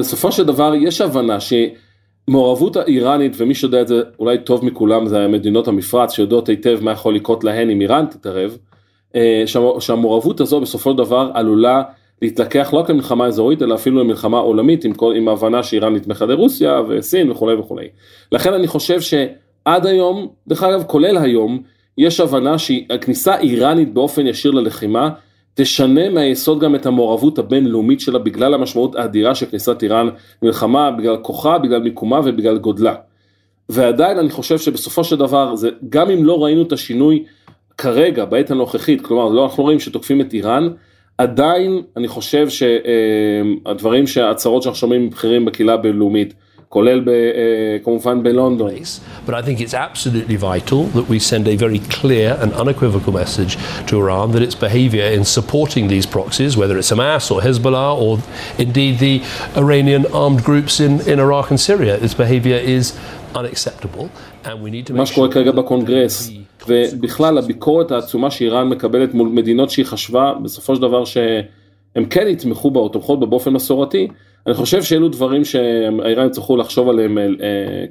בסופו 0.00 0.32
של 0.32 0.44
דבר 0.44 0.72
יש 0.74 1.00
הבנה 1.00 1.38
שמעורבות 1.40 2.76
האיראנית, 2.76 3.32
ומי 3.36 3.54
שיודע 3.54 3.82
את 3.82 3.88
זה 3.88 4.02
אולי 4.18 4.38
טוב 4.44 4.64
מכולם, 4.64 5.08
זה 5.08 5.28
מדינות 5.28 5.68
המפרץ 5.68 6.12
שיודעות 6.12 6.48
היטב 6.48 6.78
מה 6.82 6.92
יכול 6.92 7.14
לקרות 7.14 7.44
להן 7.44 7.70
אם 7.70 7.80
איראן 7.80 8.06
תתערב, 8.06 8.56
שהמעורבות 9.78 10.40
הזו 10.40 10.60
בסופו 10.60 10.90
של 10.90 10.96
דבר 10.96 11.30
עלולה 11.34 11.82
להתלקח 12.22 12.70
לא 12.72 12.78
רק 12.78 12.90
למלחמה 12.90 13.26
אזורית 13.26 13.62
אלא 13.62 13.74
אפילו 13.74 14.00
למלחמה 14.00 14.38
עולמית 14.38 14.84
עם, 14.84 14.92
כל, 14.92 15.14
עם 15.16 15.28
ההבנה 15.28 15.62
שאיראן 15.62 15.94
נתמכה 15.94 16.26
לרוסיה 16.26 16.80
וסין 16.88 17.30
וכולי 17.30 17.54
וכולי. 17.54 17.88
לכן 18.32 18.52
אני 18.52 18.66
חושב 18.66 19.00
שעד 19.00 19.86
היום, 19.86 20.28
דרך 20.48 20.62
אגב 20.62 20.82
כולל 20.86 21.16
היום, 21.16 21.62
יש 21.98 22.20
הבנה 22.20 22.58
שהכניסה 22.58 23.38
איראנית 23.38 23.94
באופן 23.94 24.26
ישיר 24.26 24.50
ללחימה 24.50 25.10
תשנה 25.54 26.08
מהיסוד 26.08 26.60
גם 26.60 26.74
את 26.74 26.86
המעורבות 26.86 27.38
הבינלאומית 27.38 28.00
שלה 28.00 28.18
בגלל 28.18 28.54
המשמעות 28.54 28.94
האדירה 28.94 29.34
של 29.34 29.46
כניסת 29.46 29.82
איראן 29.82 30.08
למלחמה, 30.42 30.90
בגלל 30.90 31.16
כוחה, 31.16 31.58
בגלל 31.58 31.82
מיקומה 31.82 32.20
ובגלל 32.24 32.58
גודלה. 32.58 32.94
ועדיין 33.68 34.18
אני 34.18 34.30
חושב 34.30 34.58
שבסופו 34.58 35.04
של 35.04 35.16
דבר, 35.16 35.56
זה, 35.56 35.70
גם 35.88 36.10
אם 36.10 36.24
לא 36.24 36.44
ראינו 36.44 36.62
את 36.62 36.72
השינוי 36.72 37.24
כרגע, 37.78 38.24
בעת 38.24 38.50
הנוכחית, 38.50 39.06
כלומר, 39.06 39.28
לא 39.28 39.44
אנחנו 39.44 39.62
רואים 39.62 39.80
שתוקפים 39.80 40.20
את 40.20 40.32
איראן, 40.32 40.68
עדיין 41.18 41.82
אני 41.96 42.08
חושב 42.08 42.46
שהדברים, 42.48 44.06
שההצהרות 44.06 44.62
שאנחנו 44.62 44.78
שומעים 44.78 45.06
מבכירים 45.06 45.44
בקהילה 45.44 45.74
הבינלאומית, 45.74 46.34
כולל 46.72 47.00
ב, 47.00 47.10
כמובן 47.84 48.22
בלונדון. 48.22 48.70
But 49.26 49.34
I 49.34 49.42
think 49.42 49.60
it's 49.60 49.74
absolutely 49.74 50.36
vital 50.36 50.80
that 50.96 51.06
we 51.12 51.18
send 51.18 51.44
a 51.46 51.56
very 51.64 51.80
clear 52.00 52.28
and 52.42 52.50
unequivocal 52.62 53.12
message 53.22 53.52
to 53.88 53.92
Iran 54.02 54.26
that 54.34 54.42
its 54.48 54.58
behavior 54.66 55.06
in 55.16 55.22
supporting 55.38 55.84
these 55.94 56.06
proxies, 56.16 56.52
whether 56.60 56.76
it's 56.80 56.90
Hamas 56.94 57.24
or 57.32 57.38
Hezbollah 57.46 57.90
or 58.04 58.12
indeed 58.66 58.94
the 59.06 59.16
Iranian 59.64 60.02
armed 60.22 60.42
groups 60.48 60.74
in, 60.86 60.92
in 61.10 61.16
Iraq 61.26 61.46
and 61.52 61.60
Syria, 61.68 61.94
its 62.06 62.16
behavior 62.24 62.60
is 62.76 62.84
unacceptable 63.40 64.06
and 64.48 64.54
we 64.64 64.70
need 64.74 64.86
to 64.86 64.92
make 64.92 64.98
מה 64.98 65.06
שקורה 65.06 65.28
כרגע 65.32 65.52
בקונגרס 65.52 66.30
ובכלל 66.68 67.38
הביקורת 67.38 67.90
העצומה 67.90 68.30
שאיראן 68.30 68.68
מקבלת 68.68 69.14
מול 69.14 69.28
מדינות 69.28 69.70
שהיא 69.70 69.86
חשבה 69.86 70.32
בסופו 70.42 70.76
של 70.76 70.82
דבר 70.82 71.04
שהם 71.04 72.04
כן 72.10 72.26
יתמכו 72.28 72.70
בה 72.70 72.80
או 72.80 72.88
תומכות 72.88 73.20
בה 73.20 73.26
באופן 73.26 73.50
מסורתי, 73.50 74.08
אני 74.46 74.54
חושב 74.54 74.82
שאלו 74.82 75.08
דברים 75.08 75.44
שהאיראנים 75.44 76.26
יצטרכו 76.26 76.56
לחשוב 76.56 76.88
עליהם 76.88 77.18
אה, 77.18 77.24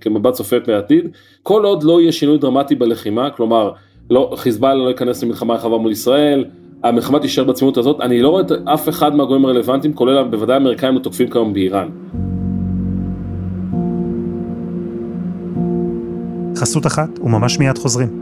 כמבט 0.02 0.34
צופה 0.34 0.56
פני 0.64 0.74
עתיד, 0.74 1.08
כל 1.44 1.66
עוד 1.66 1.84
לא 1.84 2.02
יהיה 2.02 2.12
שינוי 2.12 2.38
דרמטי 2.38 2.76
בלחימה, 2.76 3.30
כלומר 3.30 3.72
לא, 4.10 4.34
חיזבאללה 4.38 4.84
לא 4.84 4.90
ייכנס 4.90 5.24
למלחמה 5.24 5.54
רחבה 5.54 5.78
מול 5.78 5.92
ישראל, 5.92 6.46
המלחמה 6.84 7.20
תישאר 7.20 7.44
בעצימות 7.44 7.78
הזאת, 7.78 8.02
אני 8.02 8.22
לא 8.22 8.30
רואה 8.30 8.42
את 8.42 8.52
אף 8.52 8.90
אחד 8.90 9.16
מהגורמים 9.16 9.46
הרלוונטיים, 9.46 9.94
כולל 9.94 10.24
בוודאי 10.24 10.54
האמריקאים 10.54 10.98
התוקפים 10.98 11.30
כיום 11.30 11.54
באיראן. 11.54 11.90
חסות 16.56 16.86
אחת 16.86 17.20
וממש 17.20 17.60
מיד 17.60 17.78
חוזרים. 17.78 18.22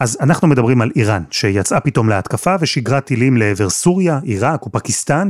אז 0.00 0.18
אנחנו 0.20 0.48
מדברים 0.48 0.80
על 0.80 0.90
איראן, 0.96 1.22
שיצאה 1.30 1.80
פתאום 1.80 2.08
להתקפה 2.08 2.54
ושיגרה 2.60 3.00
טילים 3.00 3.36
לעבר 3.36 3.70
סוריה, 3.70 4.20
עיראק 4.22 4.66
ופקיסטן, 4.66 5.28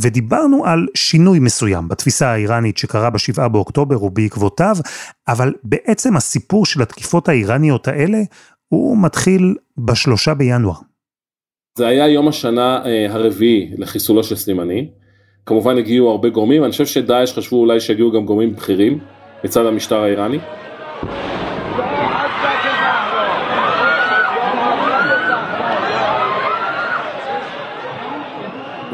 ודיברנו 0.00 0.66
על 0.66 0.86
שינוי 0.94 1.38
מסוים 1.38 1.88
בתפיסה 1.88 2.28
האיראנית 2.28 2.78
שקרה 2.78 3.10
בשבעה 3.10 3.48
באוקטובר 3.48 4.04
ובעקבותיו, 4.04 4.76
אבל 5.28 5.52
בעצם 5.64 6.16
הסיפור 6.16 6.66
של 6.66 6.82
התקיפות 6.82 7.28
האיראניות 7.28 7.88
האלה, 7.88 8.18
הוא 8.68 8.98
מתחיל 9.02 9.54
בשלושה 9.78 10.34
בינואר. 10.34 10.76
זה 11.78 11.86
היה 11.86 12.08
יום 12.08 12.28
השנה 12.28 12.84
אה, 12.84 13.06
הרביעי 13.10 13.70
לחיסולו 13.78 14.24
של 14.24 14.36
סלימני. 14.36 14.88
כמובן 15.46 15.78
הגיעו 15.78 16.10
הרבה 16.10 16.28
גורמים, 16.28 16.64
אני 16.64 16.72
חושב 16.72 16.86
שדאעש 16.86 17.32
חשבו 17.32 17.56
אולי 17.56 17.80
שיגיעו 17.80 18.12
גם 18.12 18.24
גורמים 18.24 18.52
בכירים 18.56 18.98
מצד 19.44 19.66
המשטר 19.66 20.02
האיראני. 20.02 20.38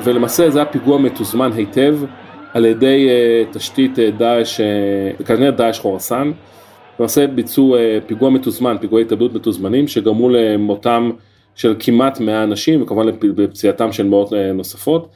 ולמעשה 0.09 0.51
זה 0.51 0.59
היה 0.59 0.73
פיגוע 0.73 0.99
מתוזמן 0.99 1.51
היטב 1.53 1.99
על 2.55 2.65
ידי 2.65 3.09
uh, 3.09 3.55
תשתית 3.55 3.99
uh, 3.99 4.19
דאעש, 4.19 4.61
uh, 4.61 5.25
כנראה 5.25 5.51
דאעש 5.51 5.79
חורסן, 5.79 6.33
למעשה 6.99 7.27
ביצעו 7.27 7.77
פיגוע 8.07 8.31
מתוזמן, 8.31 8.77
פיגועי 8.81 9.05
התאבדות 9.05 9.35
מתוזמנים 9.35 9.89
שגרמו 9.89 10.29
למותם 10.31 11.11
של 11.55 11.75
כמעט 11.79 12.21
100 12.21 12.43
אנשים 12.43 12.83
וכמובן 12.83 13.07
לפציעתם 13.37 13.93
של 13.93 14.07
מאות 14.07 14.33
נוספות, 14.55 15.09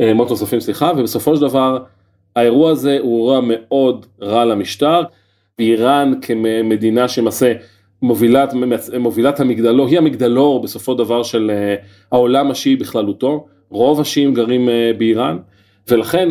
מאות 0.00 0.30
נוספים 0.30 0.60
סליחה, 0.60 0.92
ובסופו 0.96 1.36
של 1.36 1.42
דבר 1.42 1.78
האירוע 2.36 2.70
הזה 2.70 2.98
הוא 3.00 3.16
אירוע 3.18 3.40
מאוד 3.42 4.06
רע 4.22 4.44
למשטר, 4.44 5.02
ואיראן 5.58 6.12
כמדינה 6.22 7.08
שלמעשה 7.08 7.52
מובילת, 8.02 8.52
מובילת 8.98 9.40
המגדלור, 9.40 9.86
היא 9.86 9.98
המגדלור 9.98 10.62
בסופו 10.62 10.94
דבר 10.94 11.22
של 11.22 11.50
העולם 12.12 12.50
השיעי 12.50 12.76
בכללותו, 12.76 13.46
רוב 13.70 14.00
השיעים 14.00 14.34
גרים 14.34 14.68
אה, 14.68 14.90
באיראן, 14.98 15.38
ולכן 15.88 16.28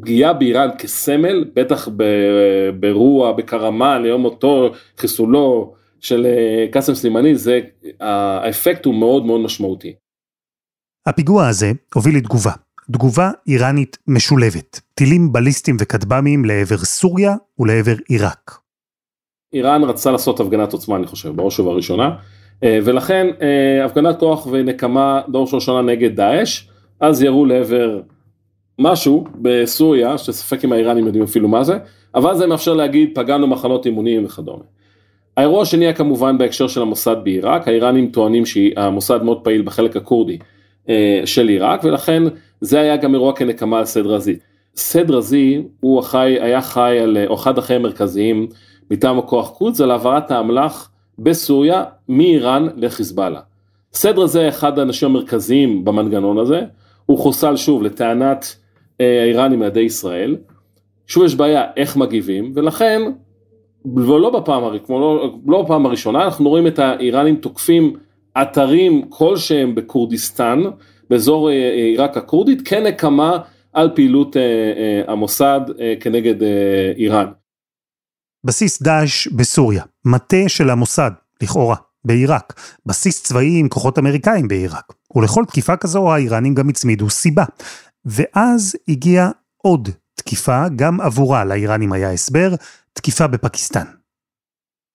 פגיעה 0.00 0.32
באיראן 0.32 0.68
כסמל, 0.78 1.44
בטח 1.54 1.88
באירוע, 2.80 3.32
בקרמאן, 3.32 4.02
ליום 4.02 4.20
מותו, 4.20 4.70
חיסולו 4.98 5.74
של 6.00 6.26
קאסם 6.72 6.94
סלימני, 6.94 7.36
זה, 7.36 7.60
האפקט 8.00 8.84
הוא 8.84 8.94
מאוד 8.94 9.26
מאוד 9.26 9.40
משמעותי. 9.40 9.94
הפיגוע 11.06 11.48
הזה 11.48 11.72
הוביל 11.94 12.16
לתגובה, 12.16 12.52
תגובה 12.92 13.30
איראנית 13.46 13.98
משולבת, 14.06 14.80
טילים 14.94 15.32
בליסטיים 15.32 15.76
וכטב"מים 15.80 16.44
לעבר 16.44 16.78
סוריה 16.78 17.34
ולעבר 17.58 17.94
עיראק. 18.08 18.58
איראן 19.52 19.84
רצתה 19.84 20.10
לעשות 20.10 20.40
הפגנת 20.40 20.72
עוצמה, 20.72 20.96
אני 20.96 21.06
חושב, 21.06 21.36
בראש 21.36 21.60
ובראשונה, 21.60 22.16
ולכן 22.64 23.26
הפגנת 23.84 24.18
כוח 24.18 24.46
ונקמה 24.50 25.20
בראש 25.28 25.48
ובראשונה 25.48 25.92
נגד 25.92 26.16
דאעש, 26.16 26.64
אז 27.00 27.22
ירו 27.22 27.46
לעבר 27.46 28.00
משהו 28.78 29.24
בסוריה, 29.42 30.18
שספק 30.18 30.64
אם 30.64 30.72
האיראנים 30.72 31.06
יודעים 31.06 31.24
אפילו 31.24 31.48
מה 31.48 31.64
זה, 31.64 31.78
אבל 32.14 32.36
זה 32.36 32.46
מאפשר 32.46 32.74
להגיד 32.74 33.10
פגענו 33.14 33.46
מחנות 33.46 33.86
אימונים 33.86 34.24
וכדומה. 34.24 34.62
האירוע 35.36 35.62
השני 35.62 35.84
היה 35.84 35.92
כמובן 35.92 36.38
בהקשר 36.38 36.68
של 36.68 36.82
המוסד 36.82 37.16
בעיראק, 37.24 37.68
האיראנים 37.68 38.10
טוענים 38.10 38.46
שהמוסד 38.46 39.22
מאוד 39.22 39.40
פעיל 39.44 39.62
בחלק 39.62 39.96
הכורדי 39.96 40.38
אה, 40.88 41.20
של 41.24 41.48
עיראק, 41.48 41.84
ולכן 41.84 42.22
זה 42.60 42.80
היה 42.80 42.96
גם 42.96 43.14
אירוע 43.14 43.32
כנקמה 43.32 43.78
על 43.78 43.84
סד 43.84 44.06
רזי. 44.06 44.36
סד 44.76 45.10
רזי 45.10 45.62
הוא 45.80 45.98
החי, 45.98 46.36
היה 46.40 46.62
חי 46.62 46.98
על, 47.02 47.16
או 47.26 47.34
אחד 47.34 47.58
החיים 47.58 47.80
המרכזיים 47.80 48.46
מטעם 48.90 49.18
הכוח 49.18 49.50
קודס 49.50 49.80
על 49.80 49.90
העברת 49.90 50.30
האמל"ח 50.30 50.90
בסוריה 51.18 51.84
מאיראן 52.08 52.68
לחיזבאללה. 52.76 53.40
סד 53.92 54.18
רזי 54.18 54.48
אחד 54.48 54.78
האנשים 54.78 55.10
המרכזיים 55.10 55.84
במנגנון 55.84 56.38
הזה, 56.38 56.60
הוא 57.06 57.18
חוסל 57.18 57.56
שוב 57.56 57.82
לטענת 57.82 58.56
אה, 59.00 59.22
האיראנים 59.22 59.62
על 59.62 59.68
ידי 59.68 59.80
ישראל, 59.80 60.36
שוב 61.06 61.24
יש 61.24 61.34
בעיה 61.34 61.64
איך 61.76 61.96
מגיבים, 61.96 62.52
ולכן, 62.54 63.02
ולא 63.96 64.40
בפעם, 64.40 64.78
כמו 64.86 65.00
לא, 65.00 65.34
לא 65.46 65.62
בפעם 65.62 65.86
הראשונה, 65.86 66.24
אנחנו 66.24 66.50
רואים 66.50 66.66
את 66.66 66.78
האיראנים 66.78 67.36
תוקפים 67.36 67.96
אתרים 68.42 69.02
כלשהם 69.08 69.74
בכורדיסטן, 69.74 70.62
באזור 71.10 71.50
אה, 71.50 71.54
אה, 71.54 71.74
עיראק 71.74 72.16
הכורדית, 72.16 72.68
כנקמה 72.68 73.38
על 73.72 73.90
פעילות 73.94 74.36
המוסד 75.06 75.60
כנגד 76.00 76.34
איראן. 76.96 77.26
בסיס 78.44 78.82
דאעש 78.82 79.26
בסוריה, 79.26 79.82
מטה 80.04 80.48
של 80.48 80.70
המוסד, 80.70 81.10
לכאורה, 81.42 81.76
בעיראק, 82.04 82.60
בסיס 82.86 83.22
צבאי 83.22 83.58
עם 83.60 83.68
כוחות 83.68 83.98
אמריקאים 83.98 84.48
בעיראק, 84.48 84.92
ולכל 85.16 85.44
תקיפה 85.44 85.76
כזו 85.76 86.12
האיראנים 86.12 86.54
גם 86.54 86.68
הצמידו 86.68 87.10
סיבה. 87.10 87.44
ואז 88.04 88.76
הגיעה 88.88 89.30
עוד 89.56 89.88
תקיפה, 90.14 90.64
גם 90.76 91.00
עבורה 91.00 91.44
לאיראנים 91.44 91.92
היה 91.92 92.12
הסבר, 92.12 92.54
תקיפה 92.92 93.26
בפקיסטן. 93.26 93.84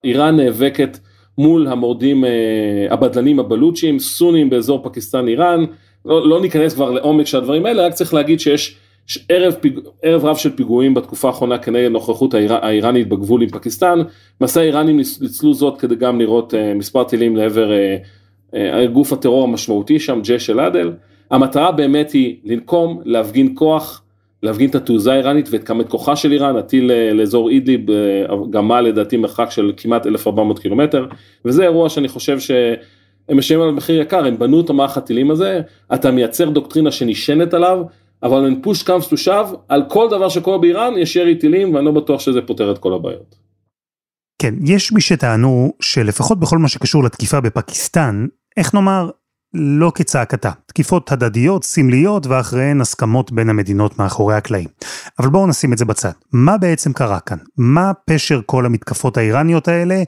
איראן 0.03 0.35
נאבקת 0.35 0.97
מול 1.37 1.67
המורדים 1.67 2.23
הבדלנים 2.89 3.39
הבלוצ'ים, 3.39 3.99
סונים 3.99 4.49
באזור 4.49 4.83
פקיסטן 4.83 5.27
איראן, 5.27 5.65
לא, 6.05 6.29
לא 6.29 6.41
ניכנס 6.41 6.73
כבר 6.73 6.91
לעומק 6.91 7.25
של 7.25 7.37
הדברים 7.37 7.65
האלה, 7.65 7.85
רק 7.87 7.93
צריך 7.93 8.13
להגיד 8.13 8.39
שיש 8.39 8.77
ערב, 9.29 9.53
פיג, 9.53 9.79
ערב 10.03 10.25
רב 10.25 10.37
של 10.37 10.55
פיגועים 10.55 10.93
בתקופה 10.93 11.27
האחרונה 11.27 11.57
כנגד 11.57 11.91
נוכחות 11.91 12.33
האיר, 12.33 12.53
האיראנית 12.53 13.09
בגבול 13.09 13.41
עם 13.41 13.49
פקיסטן, 13.49 13.99
מסע 14.41 14.59
האיראנים 14.59 14.97
ניצלו 14.97 15.53
זאת 15.53 15.79
כדי 15.79 15.95
גם 15.95 16.19
לראות 16.19 16.53
uh, 16.53 16.57
מספר 16.75 17.03
טילים 17.03 17.35
לעבר 17.35 17.71
uh, 17.71 18.55
uh, 18.55 18.57
גוף 18.93 19.13
הטרור 19.13 19.43
המשמעותי 19.43 19.99
שם, 19.99 20.21
ג'ש 20.23 20.49
אל 20.49 20.59
עדל. 20.59 20.91
המטרה 21.31 21.71
באמת 21.71 22.11
היא 22.11 22.35
לנקום, 22.43 23.01
להפגין 23.05 23.51
כוח, 23.55 24.01
להפגין 24.43 24.69
את 24.69 24.75
התעוזה 24.75 25.13
האיראנית 25.13 25.49
ואת 25.51 25.69
כוחה 25.87 26.15
של 26.15 26.31
איראן, 26.31 26.55
הטיל 26.55 26.91
לאזור 27.13 27.49
אידליב 27.49 27.81
גמה 28.49 28.81
לדעתי 28.81 29.17
מרחק 29.17 29.51
של 29.51 29.71
כמעט 29.77 30.07
1400 30.07 30.59
קילומטר, 30.59 31.05
וזה 31.45 31.63
אירוע 31.63 31.89
שאני 31.89 32.07
חושב 32.07 32.39
שהם 32.39 33.37
משלמים 33.37 33.63
על 33.63 33.71
מחיר 33.71 34.01
יקר, 34.01 34.25
הם 34.25 34.39
בנו 34.39 34.61
את 34.61 34.69
המערך 34.69 34.97
הטילים 34.97 35.31
הזה, 35.31 35.61
אתה 35.93 36.11
מייצר 36.11 36.49
דוקטרינה 36.49 36.91
שנשענת 36.91 37.53
עליו, 37.53 37.83
אבל 38.23 38.45
אין 38.45 38.61
פוש 38.61 38.83
קאמס 38.83 39.07
טו 39.07 39.17
שב, 39.17 39.45
על 39.67 39.83
כל 39.89 40.07
דבר 40.11 40.29
שקורה 40.29 40.57
באיראן 40.57 40.93
יש 40.97 41.15
ירי 41.15 41.35
טילים 41.35 41.75
ואני 41.75 41.85
לא 41.85 41.91
בטוח 41.91 42.19
שזה 42.19 42.41
פותר 42.41 42.71
את 42.71 42.77
כל 42.77 42.93
הבעיות. 42.93 43.35
כן, 44.41 44.53
יש 44.65 44.91
מי 44.91 45.01
שטענו 45.01 45.73
שלפחות 45.81 46.39
בכל 46.39 46.57
מה 46.57 46.67
שקשור 46.67 47.03
לתקיפה 47.03 47.41
בפקיסטן, 47.41 48.27
איך 48.57 48.73
נאמר, 48.73 49.09
לא 49.53 49.91
כצעקתה. 49.95 50.51
תקיפות 50.65 51.11
הדדיות, 51.11 51.63
סמליות, 51.63 52.27
ואחריהן 52.27 52.81
הסכמות 52.81 53.31
בין 53.31 53.49
המדינות 53.49 53.99
מאחורי 53.99 54.35
הקלעים. 54.35 54.67
אבל 55.19 55.29
בואו 55.29 55.47
נשים 55.47 55.73
את 55.73 55.77
זה 55.77 55.85
בצד. 55.85 56.11
מה 56.33 56.57
בעצם 56.57 56.93
קרה 56.93 57.19
כאן? 57.19 57.37
מה 57.57 57.91
פשר 58.05 58.41
כל 58.45 58.65
המתקפות 58.65 59.17
האיראניות 59.17 59.67
האלה? 59.67 60.03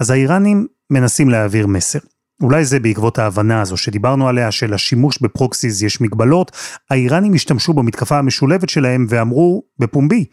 אז 0.00 0.10
האיראנים 0.10 0.66
מנסים 0.90 1.30
להעביר 1.30 1.66
מסר. 1.66 1.98
אולי 2.42 2.64
זה 2.64 2.80
בעקבות 2.80 3.18
ההבנה 3.18 3.60
הזו 3.60 3.76
שדיברנו 3.76 4.28
עליה, 4.28 4.52
שלשימוש 4.52 5.18
בפרוקסיס 5.22 5.82
יש 5.82 6.00
מגבלות, 6.00 6.52
האיראנים 6.90 7.34
השתמשו 7.34 7.72
במתקפה 7.72 8.18
המשולבת 8.18 8.68
שלהם 8.68 9.06
ואמרו 9.08 9.62
בפומבי, 9.78 10.24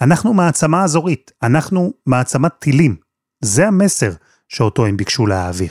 אנחנו 0.00 0.34
מעצמה 0.34 0.84
אזורית, 0.84 1.30
אנחנו 1.42 1.92
מעצמת 2.06 2.52
טילים. 2.58 2.96
זה 3.40 3.68
המסר 3.68 4.10
שאותו 4.48 4.86
הם 4.86 4.96
ביקשו 4.96 5.26
להעביר. 5.26 5.68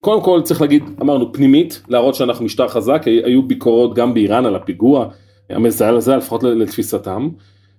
קודם 0.00 0.22
כל 0.22 0.40
צריך 0.44 0.60
להגיד, 0.60 0.84
אמרנו 1.00 1.32
פנימית, 1.32 1.82
להראות 1.88 2.14
שאנחנו 2.14 2.44
משטר 2.44 2.68
חזק, 2.68 3.02
היו 3.04 3.42
ביקורות 3.42 3.94
גם 3.94 4.14
באיראן 4.14 4.46
על 4.46 4.56
הפיגוע, 4.56 5.08
המזהל 5.50 5.96
הזה 5.96 6.16
לפחות 6.16 6.42
לתפיסתם. 6.42 7.28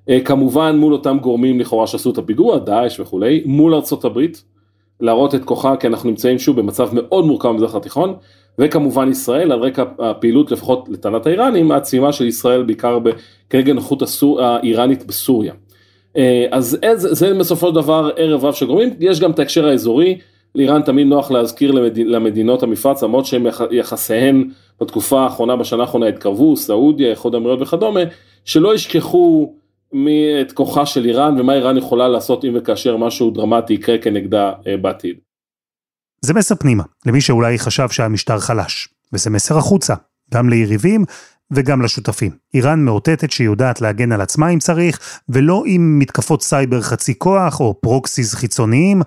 אה, 0.09 0.19
כמובן 0.25 0.75
מול 0.77 0.93
אותם 0.93 1.17
גורמים 1.21 1.59
לכאורה 1.59 1.87
שעשו 1.87 2.11
את 2.11 2.17
הפיגוע, 2.17 2.59
דאעש 2.59 2.99
וכולי, 2.99 3.43
מול 3.45 3.73
ארצות 3.73 4.05
הברית, 4.05 4.43
להראות 5.01 5.35
את 5.35 5.45
כוחה 5.45 5.75
כי 5.75 5.87
אנחנו 5.87 6.09
נמצאים 6.09 6.39
שוב 6.39 6.59
במצב 6.59 6.89
מאוד 6.93 7.25
מורכב 7.25 7.49
במזרח 7.49 7.75
התיכון, 7.75 8.13
וכמובן 8.59 9.11
ישראל 9.11 9.51
על 9.51 9.59
רקע 9.59 9.83
הפעילות 9.99 10.51
לפחות 10.51 10.89
לטענת 10.89 11.27
האיראנים, 11.27 11.71
העצימה 11.71 12.13
של 12.13 12.25
ישראל 12.25 12.63
בעיקר 12.63 12.99
כנגד 13.49 13.73
נוחות 13.73 14.03
האיראנית 14.39 15.05
בסוריה. 15.05 15.53
אה, 16.17 16.45
אז 16.51 16.77
זה, 16.95 17.15
זה 17.15 17.33
בסופו 17.33 17.67
של 17.67 17.75
דבר 17.75 18.09
ערב 18.15 18.45
רב 18.45 18.53
של 18.53 18.65
גורמים, 18.65 18.89
יש 18.99 19.19
גם 19.19 19.31
את 19.31 19.39
ההקשר 19.39 19.67
האזורי, 19.67 20.17
לאיראן 20.55 20.81
תמיד 20.81 21.07
נוח 21.07 21.31
להזכיר 21.31 21.71
למד... 21.71 21.97
למדינות 21.97 22.63
המפרץ, 22.63 23.03
למרות 23.03 23.25
שהם 23.25 23.47
יח... 23.47 23.61
יחסיהן 23.71 24.49
בתקופה 24.81 25.21
האחרונה, 25.21 25.55
בשנה 25.55 25.81
האחרונה 25.81 26.07
התקרבו, 26.07 26.57
סעודיה, 26.57 27.09
איחוד 27.09 27.33
האמירויות 27.33 27.61
וכדומה, 27.61 27.99
שלא 28.45 28.75
ישכחו 28.75 29.53
את 30.41 30.51
כוחה 30.51 30.85
של 30.85 31.05
איראן 31.05 31.39
ומה 31.39 31.53
איראן 31.53 31.77
יכולה 31.77 32.07
לעשות 32.07 32.45
אם 32.45 32.51
וכאשר 32.55 32.97
משהו 32.97 33.31
דרמטי 33.31 33.73
יקרה 33.73 33.97
כנגדה 33.97 34.51
אה, 34.67 34.77
בעתיד. 34.77 35.15
זה 36.21 36.33
מסר 36.33 36.55
פנימה, 36.55 36.83
למי 37.05 37.21
שאולי 37.21 37.59
חשב 37.59 37.89
שהמשטר 37.89 38.39
חלש, 38.39 38.89
וזה 39.13 39.29
מסר 39.29 39.57
החוצה, 39.57 39.93
גם 40.33 40.49
ליריבים 40.49 41.05
וגם 41.51 41.81
לשותפים. 41.81 42.31
איראן 42.53 42.85
מאותתת 42.85 43.31
שהיא 43.31 43.45
יודעת 43.45 43.81
להגן 43.81 44.11
על 44.11 44.21
עצמה 44.21 44.49
אם 44.49 44.59
צריך, 44.59 45.19
ולא 45.29 45.63
עם 45.65 45.99
מתקפות 45.99 46.43
סייבר 46.43 46.81
חצי 46.81 47.19
כוח 47.19 47.59
או 47.59 47.81
proxies 47.81 48.33
חיצוניים, 48.33 49.01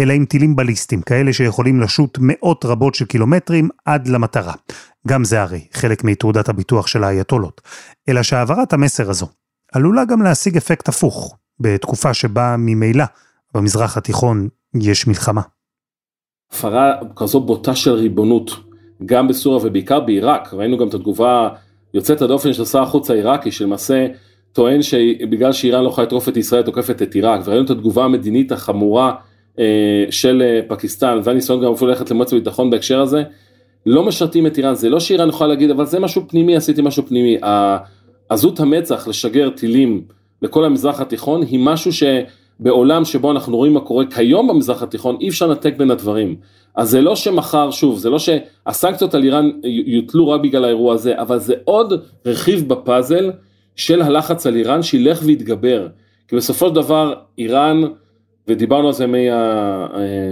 אלא 0.00 0.12
עם 0.12 0.24
טילים 0.24 0.56
בליסטיים, 0.56 1.02
כאלה 1.02 1.32
שיכולים 1.32 1.80
לשוט 1.80 2.18
מאות 2.20 2.64
רבות 2.64 2.94
של 2.94 3.04
קילומטרים 3.04 3.68
עד 3.84 4.08
למטרה. 4.08 4.54
גם 5.08 5.24
זה 5.24 5.42
הרי 5.42 5.66
חלק 5.72 6.04
מתעודת 6.04 6.48
הביטוח 6.48 6.86
של 6.86 7.04
האייתולות. 7.04 7.60
אלא 8.08 8.22
שהעברת 8.22 8.72
המסר 8.72 9.10
הזו 9.10 9.26
עלולה 9.72 10.04
גם 10.04 10.22
להשיג 10.22 10.56
אפקט 10.56 10.88
הפוך, 10.88 11.36
בתקופה 11.60 12.14
שבה 12.14 12.54
ממילא 12.58 13.04
במזרח 13.54 13.96
התיכון 13.96 14.48
יש 14.80 15.06
מלחמה. 15.06 15.40
הפרה 16.52 16.92
כזו 17.16 17.40
בוטה 17.40 17.74
של 17.74 17.92
ריבונות, 17.92 18.50
גם 19.06 19.28
בסוריה 19.28 19.66
ובעיקר 19.66 20.00
בעיראק, 20.00 20.54
ראינו 20.54 20.78
גם 20.78 20.88
את 20.88 20.94
התגובה 20.94 21.48
יוצאת 21.94 22.22
הדופן 22.22 22.52
של 22.52 22.64
שר 22.64 22.82
החוץ 22.82 23.10
העיראקי, 23.10 23.50
שלמעשה 23.50 24.06
טוען 24.52 24.82
שבגלל 24.82 25.52
שאיראן 25.52 25.84
לא 25.84 25.88
יכולה 25.88 26.06
לטרוף 26.06 26.28
את 26.28 26.36
ישראל, 26.36 26.62
תוקפת 26.62 27.02
את 27.02 27.14
עיראק, 27.14 27.40
וראינו 27.44 27.64
את 27.64 27.70
התגובה 27.70 28.04
המדינית 28.04 28.52
החמורה 28.52 29.12
אה, 29.58 30.04
של 30.10 30.42
אה, 30.42 30.60
פקיסטן, 30.68 31.20
והניסיון 31.24 31.64
גם 31.64 31.72
אפילו 31.72 31.90
ללכת 31.90 32.10
למועצת 32.10 32.32
הביטחון 32.32 32.70
בהקשר 32.70 33.00
הזה, 33.00 33.22
לא 33.86 34.02
משרתים 34.02 34.46
את 34.46 34.58
איראן, 34.58 34.74
זה 34.74 34.88
לא 34.88 35.00
שאיראן 35.00 35.28
יכולה 35.28 35.48
להגיד, 35.48 35.70
אבל 35.70 35.86
זה 35.86 36.00
משהו 36.00 36.28
פנימי, 36.28 36.56
עשיתי 36.56 36.82
משהו 36.82 37.06
פנימי. 37.06 37.38
עזות 38.30 38.60
המצח 38.60 39.08
לשגר 39.08 39.50
טילים 39.50 40.02
לכל 40.42 40.64
המזרח 40.64 41.00
התיכון 41.00 41.42
היא 41.42 41.60
משהו 41.62 41.90
שבעולם 41.92 43.04
שבו 43.04 43.30
אנחנו 43.30 43.56
רואים 43.56 43.74
מה 43.74 43.80
קורה 43.80 44.04
כיום 44.06 44.48
במזרח 44.48 44.82
התיכון, 44.82 45.16
אי 45.20 45.28
אפשר 45.28 45.46
לנתק 45.46 45.74
בין 45.76 45.90
הדברים. 45.90 46.36
אז 46.74 46.90
זה 46.90 47.00
לא 47.00 47.16
שמחר, 47.16 47.70
שוב, 47.70 47.98
זה 47.98 48.10
לא 48.10 48.18
שהסנקציות 48.18 49.14
על 49.14 49.24
איראן 49.24 49.50
יוטלו 49.64 50.28
רק 50.28 50.40
בגלל 50.40 50.64
האירוע 50.64 50.94
הזה, 50.94 51.20
אבל 51.20 51.38
זה 51.38 51.54
עוד 51.64 51.92
רכיב 52.26 52.68
בפאזל 52.68 53.30
של 53.76 54.02
הלחץ 54.02 54.46
על 54.46 54.56
איראן 54.56 54.82
שילך 54.82 55.20
ויתגבר. 55.24 55.88
כי 56.28 56.36
בסופו 56.36 56.68
של 56.68 56.74
דבר 56.74 57.14
איראן, 57.38 57.82
ודיברנו 58.48 58.86
על 58.86 58.92
זה 58.92 59.06
מה, 59.06 59.18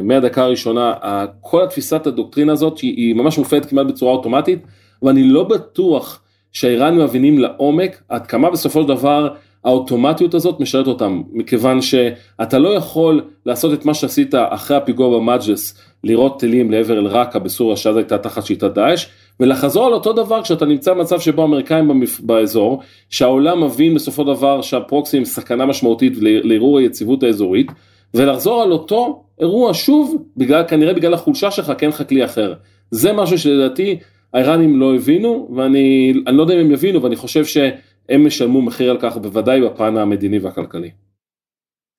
מהדקה 0.03 0.45
הראשונה, 0.45 0.95
כל 1.41 1.65
התפיסת 1.65 2.07
הדוקטרינה 2.07 2.53
הזאת 2.53 2.79
היא, 2.79 3.15
ממש 3.15 3.39
מופעלת 3.39 3.67
כמעט 3.67 3.87
בצורה 3.87 4.13
אוטומטית, 4.13 4.59
ואני 5.03 5.23
לא 5.29 5.43
בטוח 5.43 6.21
שהאיראנים 6.53 7.01
מבינים 7.01 7.39
לעומק 7.39 8.03
עד 8.09 8.27
כמה 8.27 8.51
בסופו 8.51 8.83
של 8.83 8.89
דבר 8.89 9.29
האוטומטיות 9.65 10.35
הזאת 10.35 10.61
משרת 10.61 10.87
אותם, 10.87 11.23
מכיוון 11.33 11.81
שאתה 11.83 12.59
לא 12.59 12.69
יכול 12.69 13.25
לעשות 13.47 13.73
את 13.73 13.85
מה 13.85 13.95
שעשית 13.95 14.35
אחרי 14.35 14.77
הפיגוע 14.77 15.19
במג'לס, 15.19 15.79
לירות 16.05 16.41
טילים 16.41 16.71
לעבר 16.71 16.99
אל-ראקה 16.99 17.39
בסוריה, 17.39 17.77
שאז 17.77 17.97
הייתה 17.97 18.19
תחת 18.19 18.47
שיטת 18.47 18.75
דאעש, 18.75 19.07
ולחזור 19.41 19.87
על 19.87 19.93
אותו 19.93 20.13
דבר 20.13 20.43
כשאתה 20.43 20.67
נמצא 20.67 20.95
במצב 20.95 21.21
שבו 21.21 21.43
האמריקאים 21.43 21.89
במפ... 21.89 22.21
באזור, 22.21 22.83
שהעולם 23.11 23.65
מבין 23.65 23.95
בסופו 23.95 24.23
של 24.23 24.29
דבר 24.29 24.63
שהפרוקסי 24.63 25.17
הם 25.17 25.25
סכנה 25.25 25.67
משמעותית 25.67 26.13
לערעור 26.21 26.79
היציבות 26.79 27.23
האזורית, 27.23 27.73
ולחזור 28.15 28.63
על 28.63 28.73
אותו 28.73 29.23
אירוע 29.41 29.75
שוב, 29.75 30.23
בגלל, 30.37 30.65
כנראה 30.69 30.95
בגלל 30.95 31.15
החולשה 31.15 31.51
שלך, 31.51 31.73
כי 31.79 31.85
אין 31.85 31.93
לך 31.93 32.03
כלי 32.09 32.25
אחר. 32.25 32.55
זה 32.91 33.13
משהו 33.13 33.39
שלדעתי 33.39 33.99
האיראנים 34.35 34.81
לא 34.81 34.95
הבינו, 34.95 35.51
ואני 35.57 36.13
לא 36.27 36.43
יודע 36.43 36.55
אם 36.55 36.61
הם 36.61 36.71
יבינו, 36.71 37.03
ואני 37.03 37.17
חושב 37.17 37.45
שהם 37.45 38.27
ישלמו 38.27 38.63
מחיר 38.63 38.91
על 38.91 38.99
כך, 39.01 39.17
בוודאי 39.17 39.61
בפן 39.63 39.97
המדיני 39.97 40.39
והכלכלי. 40.39 40.91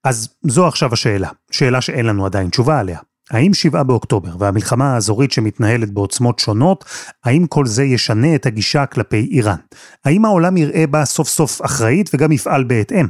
אז 0.04 0.36
זו 0.44 0.68
עכשיו 0.68 0.94
השאלה, 0.94 1.30
שאלה 1.52 1.82
שאין 1.82 2.06
לנו 2.06 2.26
עדיין 2.26 2.50
תשובה 2.50 2.80
עליה. 2.80 3.00
האם 3.32 3.54
שבעה 3.54 3.84
באוקטובר 3.84 4.30
והמלחמה 4.39 4.94
האזורית 4.94 5.32
שמתנהלת 5.32 5.92
בעוצמות 5.92 6.39
שונות, 6.39 6.86
האם 7.26 7.48
כל 7.48 7.65
זה 7.65 7.84
ישנה 7.84 8.36
את 8.36 8.46
הגישה 8.46 8.86
כלפי 8.86 9.28
איראן? 9.32 9.58
האם 10.06 10.26
העולם 10.26 10.58
יראה 10.58 10.88
בה 10.88 11.06
סוף 11.06 11.28
סוף 11.28 11.65
אחראית 11.65 12.10
וגם 12.13 12.32
יפעל 12.32 12.63
בהתאם? 12.63 13.06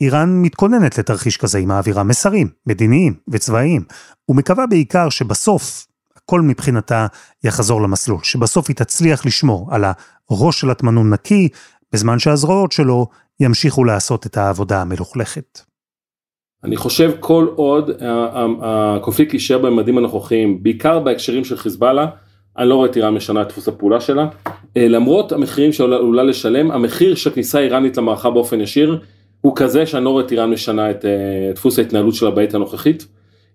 איראן 0.00 0.42
מתכוננת 0.42 0.98
לתרחיש 0.98 1.36
כזה, 1.36 1.58
היא 1.58 1.66
מעבירה 1.66 2.02
מסרים, 2.02 2.48
מדיניים 2.66 3.14
וצבאיים, 3.28 3.84
ומקווה 4.28 4.66
בעיקר 4.66 5.08
שבסוף 5.08 5.86
הכל 6.24 6.40
מבחינתה 6.40 7.06
יחזור 7.44 7.82
למסלול, 7.82 8.18
שבסוף 8.22 8.68
היא 8.68 8.76
תצליח 8.76 9.26
לשמור 9.26 9.68
על 9.70 9.84
הראש 10.30 10.60
של 10.60 10.70
הטמנון 10.70 11.12
נקי, 11.12 11.48
בזמן 11.92 12.18
שהזרועות 12.18 12.72
שלו 12.72 13.06
ימשיכו 13.40 13.84
לעשות 13.84 14.26
את 14.26 14.36
העבודה 14.36 14.80
המלוכלכת. 14.80 15.60
אני 16.64 16.76
חושב 16.76 17.12
כל 17.20 17.46
עוד 17.56 17.90
הקונפליקט 18.62 19.32
יישאר 19.32 19.58
בממדים 19.58 19.98
הנוכחיים, 19.98 20.62
בעיקר 20.62 20.98
בהקשרים 20.98 21.44
של 21.44 21.56
חיזבאללה, 21.56 22.06
אני 22.58 22.68
לא 22.68 22.74
רואה 22.74 22.90
את 22.90 22.96
איראן 22.96 23.14
משנה 23.14 23.42
את 23.42 23.48
דפוס 23.48 23.68
הפעולה 23.68 24.00
שלה. 24.00 24.28
אה, 24.76 24.88
למרות 24.88 25.32
המחירים 25.32 25.72
שעלולה 25.72 26.22
לשלם, 26.22 26.70
המחיר 26.70 27.14
של 27.14 27.30
כניסה 27.30 27.58
איראנית 27.58 27.96
למערכה 27.96 28.30
באופן 28.30 28.60
ישיר, 28.60 28.98
הוא 29.40 29.52
כזה 29.56 29.86
שאני 29.86 30.04
לא 30.04 30.10
רואה 30.10 30.24
את 30.24 30.32
איראן 30.32 30.50
משנה 30.50 30.90
את 30.90 31.04
אה, 31.04 31.52
דפוס 31.54 31.78
ההתנהלות 31.78 32.14
שלה 32.14 32.30
בעת 32.30 32.54
הנוכחית. 32.54 33.06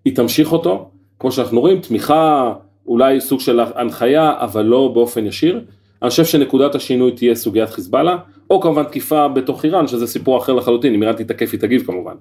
היא 0.04 0.16
תמשיך 0.16 0.52
אותו, 0.52 0.90
כמו 1.20 1.32
שאנחנו 1.32 1.60
רואים, 1.60 1.80
תמיכה, 1.80 2.52
אולי 2.86 3.20
סוג 3.20 3.40
של 3.40 3.60
הנחיה, 3.74 4.32
אבל 4.36 4.64
לא 4.64 4.90
באופן 4.94 5.26
ישיר. 5.26 5.60
אני 6.02 6.10
חושב 6.10 6.24
שנקודת 6.24 6.74
השינוי 6.74 7.12
תהיה 7.12 7.34
סוגיית 7.34 7.70
חיזבאללה, 7.70 8.16
או 8.50 8.60
כמובן 8.60 8.84
תקיפה 8.84 9.28
בתוך 9.28 9.64
איראן, 9.64 9.86
שזה 9.86 10.06
סיפור 10.06 10.38
אחר 10.38 10.52
לחלוטין, 10.52 10.94
אם 10.94 11.02
איראן 11.02 11.14
תתקף 11.14 11.52
היא 11.52 11.60
תגיב 11.60 11.82
כמובן. 11.86 12.14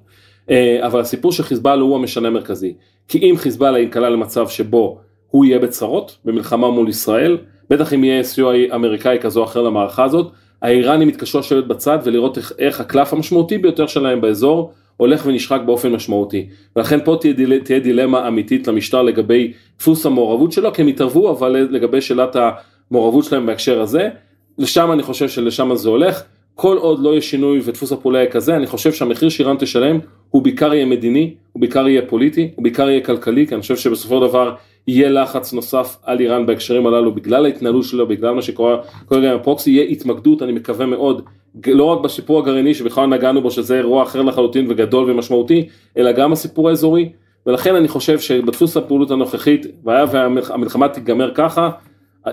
אה, 0.49 0.79
אבל 0.87 0.99
הסיפור 0.99 1.31
של 1.31 1.43
חיזבאללה 1.43 1.81
הוא 1.81 1.95
המשנה 1.95 2.27
המרכזי. 2.27 2.73
כי 3.07 3.17
אם 3.17 3.35
חיזבאללה 3.37 3.79
ייקלע 3.79 4.09
למצב 4.09 4.47
שבו 4.47 4.99
הוא 5.31 5.45
יהיה 5.45 5.59
בצרות, 5.59 6.17
במלחמה 6.25 6.69
מול 6.69 6.89
ישראל, 6.89 7.37
בטח 7.69 7.93
אם 7.93 8.03
יהיה 8.03 8.23
סיוע 8.23 8.53
אמריקאי 8.75 9.17
כזו 9.21 9.39
או 9.39 9.45
אחר 9.45 9.61
למערכה 9.61 10.03
הזאת, 10.03 10.31
האיראנים 10.61 11.09
יתקשו 11.09 11.39
לשבת 11.39 11.63
בצד 11.63 11.99
ולראות 12.03 12.37
איך, 12.37 12.53
איך 12.59 12.79
הקלף 12.81 13.13
המשמעותי 13.13 13.57
ביותר 13.57 13.87
שלהם 13.87 14.21
באזור 14.21 14.71
הולך 14.97 15.25
ונשחק 15.25 15.59
באופן 15.65 15.91
משמעותי. 15.91 16.47
ולכן 16.75 16.99
פה 17.05 17.17
תהיה, 17.21 17.33
דיל, 17.33 17.59
תהיה 17.59 17.79
דילמה 17.79 18.27
אמיתית 18.27 18.67
למשטר 18.67 19.01
לגבי 19.01 19.53
דפוס 19.79 20.05
המעורבות 20.05 20.51
שלו, 20.51 20.73
כי 20.73 20.81
הם 20.81 20.87
יתערבו, 20.87 21.31
אבל 21.31 21.51
לגבי 21.51 22.01
שאלת 22.01 22.35
המעורבות 22.91 23.23
שלהם 23.23 23.45
בהקשר 23.45 23.81
הזה, 23.81 24.09
לשם 24.57 24.91
אני 24.91 25.03
חושב 25.03 25.29
שלשם 25.29 25.75
זה 25.75 25.89
הולך. 25.89 26.23
כל 26.55 26.77
עוד 26.77 26.99
לא 26.99 27.09
יהיה 27.09 27.21
שינוי 27.21 27.59
ודפוס 27.63 27.91
הפעולה 27.91 28.19
יהיה 28.19 28.31
כזה, 28.31 28.55
אני 28.55 28.67
חושב 28.67 28.93
שהמחיר 28.93 29.29
שאיראן 29.29 29.55
תשלם 29.59 29.99
הוא 30.29 30.41
בעיקר 30.41 30.73
יהיה 30.73 30.85
מדיני, 30.85 31.33
הוא 31.51 31.61
בעיקר 31.61 31.87
יהיה 31.87 32.01
פוליטי, 32.01 32.51
הוא 32.55 32.63
בעיקר 32.63 32.89
יהיה 32.89 33.01
כלכלי, 33.01 33.47
כי 33.47 33.53
אני 33.53 33.61
חושב 33.61 33.77
שבסופו 33.77 34.15
של 34.15 34.27
דבר 34.27 34.55
יהיה 34.87 35.09
לחץ 35.09 35.53
נוסף 35.53 35.97
על 36.03 36.19
איראן 36.19 36.45
בהקשרים 36.45 36.87
הללו, 36.87 37.15
בגלל 37.15 37.45
ההתנהלות 37.45 37.83
שלו, 37.83 38.07
בגלל 38.07 38.33
מה 38.33 38.41
שקורה 38.41 38.77
כרגע 39.09 39.31
עם 39.31 39.39
הפרוקסי, 39.39 39.71
יהיה 39.71 39.83
התמקדות, 39.83 40.41
אני 40.41 40.51
מקווה 40.51 40.85
מאוד, 40.85 41.21
לא 41.67 41.83
רק 41.83 42.01
בסיפור 42.01 42.39
הגרעיני 42.39 42.73
שבכלל 42.73 43.05
נגענו 43.05 43.41
בו, 43.41 43.51
שזה 43.51 43.77
אירוע 43.77 44.03
אחר 44.03 44.21
לחלוטין 44.21 44.65
וגדול 44.69 45.11
ומשמעותי, 45.11 45.67
אלא 45.97 46.11
גם 46.11 46.31
הסיפור 46.31 46.69
האזורי, 46.69 47.09
ולכן 47.45 47.75
אני 47.75 47.87
חושב 47.87 48.19
שבדפוס 48.19 48.77
הפעולות 48.77 49.11
הנוכחית, 49.11 49.65
והיה 49.83 50.05
והמלחמה 50.11 50.89
תיגמר 50.89 51.31
ככה, 51.33 51.69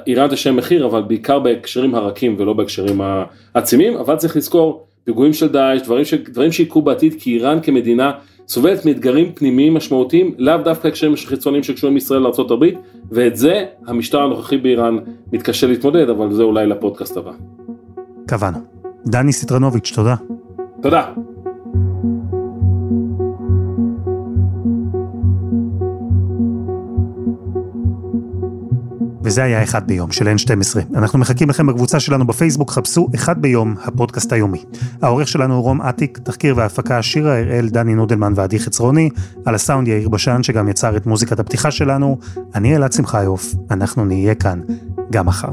איראן 0.06 0.28
תשלם 0.28 0.56
מחיר, 0.56 0.86
אבל 0.86 1.02
בעיקר 1.02 1.38
בהקשרים 1.38 1.94
הרכים 1.94 2.36
ולא 2.38 2.52
בהקשרים 2.52 3.00
העצימים, 3.54 3.96
אבל 3.96 4.16
צריך 4.16 4.36
לזכור, 4.36 4.86
פיגועים 5.04 5.32
של 5.32 5.48
דאעש, 5.48 5.82
דברים, 5.82 6.04
ש... 6.04 6.14
דברים 6.14 6.52
שיקרו 6.52 6.82
בעתיד, 6.82 7.14
כי 7.18 7.34
איראן 7.34 7.58
כמדינה 7.62 8.12
סובלת 8.48 8.86
מאתגרים 8.86 9.32
פנימיים 9.32 9.74
משמעותיים, 9.74 10.34
לאו 10.38 10.56
דווקא 10.64 10.88
הקשרים 10.88 11.16
חיצוניים 11.16 11.62
שקשורים 11.62 11.94
לישראל 11.94 12.20
לארה"ב, 12.20 12.64
ואת 13.10 13.36
זה 13.36 13.64
המשטר 13.86 14.20
הנוכחי 14.20 14.56
באיראן 14.56 14.98
מתקשה 15.32 15.66
להתמודד, 15.66 16.08
אבל 16.10 16.32
זה 16.32 16.42
אולי 16.42 16.66
לפודקאסט 16.66 17.16
הבא. 17.16 17.32
קבענו. 18.26 18.58
דני 19.06 19.32
סיטרנוביץ', 19.32 19.92
תודה. 19.94 20.14
תודה. 20.82 21.12
וזה 29.24 29.42
היה 29.42 29.62
אחד 29.62 29.86
ביום 29.86 30.12
של 30.12 30.26
N12. 30.26 30.96
אנחנו 30.96 31.18
מחכים 31.18 31.50
לכם 31.50 31.66
בקבוצה 31.66 32.00
שלנו 32.00 32.26
בפייסבוק, 32.26 32.70
חפשו 32.70 33.08
אחד 33.14 33.42
ביום, 33.42 33.74
הפודקאסט 33.84 34.32
היומי. 34.32 34.64
העורך 35.02 35.28
שלנו 35.28 35.54
הוא 35.54 35.62
רום 35.62 35.82
אטיק, 35.82 36.18
תחקיר 36.18 36.56
והפקה 36.56 37.02
שירה 37.02 37.38
הראל, 37.38 37.68
דני 37.68 37.94
נודלמן 37.94 38.32
ועדי 38.36 38.58
חצרוני, 38.58 39.10
על 39.44 39.54
הסאונד 39.54 39.88
יאיר 39.88 40.08
בשן 40.08 40.42
שגם 40.42 40.68
יצר 40.68 40.96
את 40.96 41.06
מוזיקת 41.06 41.40
הפתיחה 41.40 41.70
שלנו. 41.70 42.18
אני 42.54 42.76
אלעד 42.76 42.92
שמחיוף, 42.92 43.54
אנחנו 43.70 44.04
נהיה 44.04 44.34
כאן 44.34 44.60
גם 45.12 45.26
מחר. 45.26 45.52